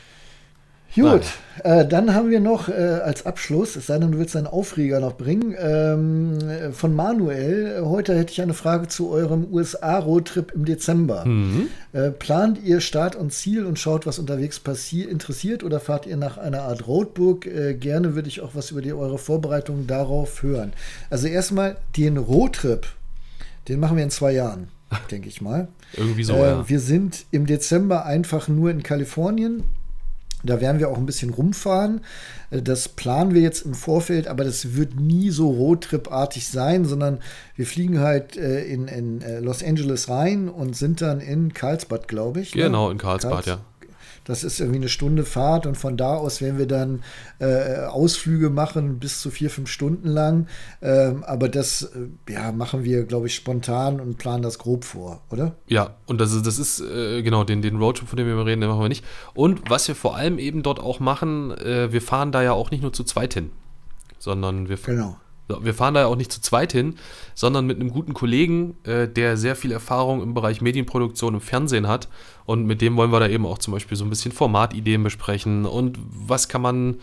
[0.95, 1.23] Gut,
[1.63, 4.99] äh, dann haben wir noch äh, als Abschluss, es sei denn, du willst einen Aufreger
[4.99, 7.81] noch bringen, ähm, äh, von Manuel.
[7.83, 11.25] Heute hätte ich eine Frage zu eurem USA-Roadtrip im Dezember.
[11.25, 11.67] Mhm.
[11.93, 16.17] Äh, plant ihr Start und Ziel und schaut, was unterwegs passiert, interessiert oder fahrt ihr
[16.17, 17.47] nach einer Art Roadbook?
[17.47, 20.73] Äh, gerne würde ich auch was über die, eure Vorbereitungen darauf hören.
[21.09, 22.85] Also erstmal den Roadtrip,
[23.67, 24.67] den machen wir in zwei Jahren,
[25.11, 25.69] denke ich mal.
[25.93, 26.69] Irgendwie so, Äh, ja.
[26.69, 29.63] Wir sind im Dezember einfach nur in Kalifornien.
[30.43, 32.01] Da werden wir auch ein bisschen rumfahren.
[32.51, 37.19] Äh, Das planen wir jetzt im Vorfeld, aber das wird nie so Roadtrip-artig sein, sondern
[37.55, 42.07] wir fliegen halt äh, in, in äh, Los Angeles rein und sind dann in Karlsbad,
[42.07, 42.55] glaube ich.
[42.55, 42.63] ne?
[42.63, 43.59] Genau, in Karlsbad, ja.
[44.25, 47.03] Das ist irgendwie eine Stunde Fahrt und von da aus werden wir dann
[47.39, 50.47] äh, Ausflüge machen bis zu vier, fünf Stunden lang.
[50.81, 55.21] Ähm, aber das äh, ja, machen wir, glaube ich, spontan und planen das grob vor,
[55.29, 55.55] oder?
[55.67, 58.61] Ja, und das ist, das ist äh, genau, den, den Roadtrip, von dem wir reden,
[58.61, 59.05] den machen wir nicht.
[59.33, 62.71] Und was wir vor allem eben dort auch machen, äh, wir fahren da ja auch
[62.71, 63.51] nicht nur zu zweit hin,
[64.19, 65.17] sondern wir, Genau.
[65.47, 66.95] Wir fahren da ja auch nicht zu zweit hin,
[67.35, 71.87] sondern mit einem guten Kollegen, äh, der sehr viel Erfahrung im Bereich Medienproduktion und Fernsehen
[71.87, 72.07] hat.
[72.45, 75.65] Und mit dem wollen wir da eben auch zum Beispiel so ein bisschen Formatideen besprechen
[75.65, 76.97] und was kann man,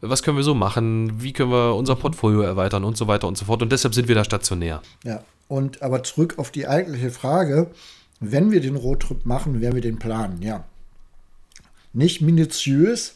[0.00, 3.38] was können wir so machen, wie können wir unser Portfolio erweitern und so weiter und
[3.38, 3.62] so fort.
[3.62, 4.82] Und deshalb sind wir da stationär.
[5.04, 7.70] Ja, und aber zurück auf die eigentliche Frage,
[8.20, 10.64] wenn wir den Roadtrip machen, werden wir den planen, ja.
[11.92, 13.14] Nicht minutiös,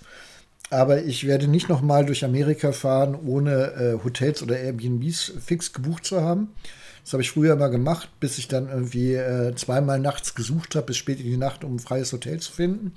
[0.71, 6.05] aber ich werde nicht nochmal durch Amerika fahren, ohne äh, Hotels oder Airbnbs fix gebucht
[6.05, 6.49] zu haben.
[7.05, 10.89] Das habe ich früher mal gemacht, bis ich dann irgendwie äh, zweimal nachts gesucht habe,
[10.89, 12.93] bis spät in die Nacht, um ein freies Hotel zu finden.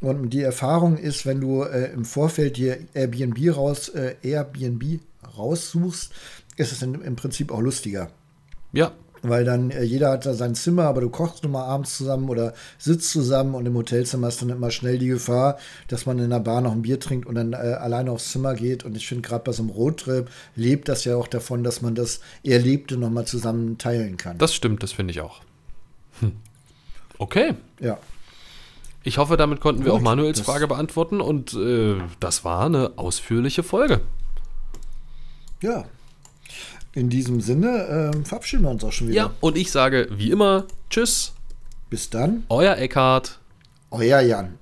[0.00, 5.00] Und die Erfahrung ist, wenn du äh, im Vorfeld dir Airbnb raus, äh, Airbnb
[5.36, 6.12] raussuchst,
[6.56, 8.10] ist es im Prinzip auch lustiger.
[8.72, 8.92] Ja,
[9.22, 12.28] Weil dann äh, jeder hat da sein Zimmer, aber du kochst nur mal abends zusammen
[12.30, 15.58] oder sitzt zusammen und im Hotelzimmer ist dann immer schnell die Gefahr,
[15.88, 18.54] dass man in der Bar noch ein Bier trinkt und dann äh, alleine aufs Zimmer
[18.54, 18.84] geht.
[18.84, 21.94] Und ich finde, gerade bei so einem Roadtrip lebt das ja auch davon, dass man
[21.94, 24.38] das Erlebte nochmal zusammen teilen kann.
[24.38, 25.40] das stimmt, das finde ich auch.
[26.20, 26.32] Hm.
[27.18, 27.54] Okay.
[27.80, 27.98] ja.
[29.02, 33.62] Ich hoffe, damit konnten wir auch Manuels Frage beantworten und äh, das war eine ausführliche
[33.62, 34.02] Folge.
[35.62, 35.84] Ja.
[36.92, 39.16] In diesem Sinne ähm, verabschieden wir uns auch schon wieder.
[39.16, 41.32] Ja, und ich sage wie immer Tschüss,
[41.88, 43.38] Bis dann, euer Eckhart.
[43.90, 44.59] euer Jan.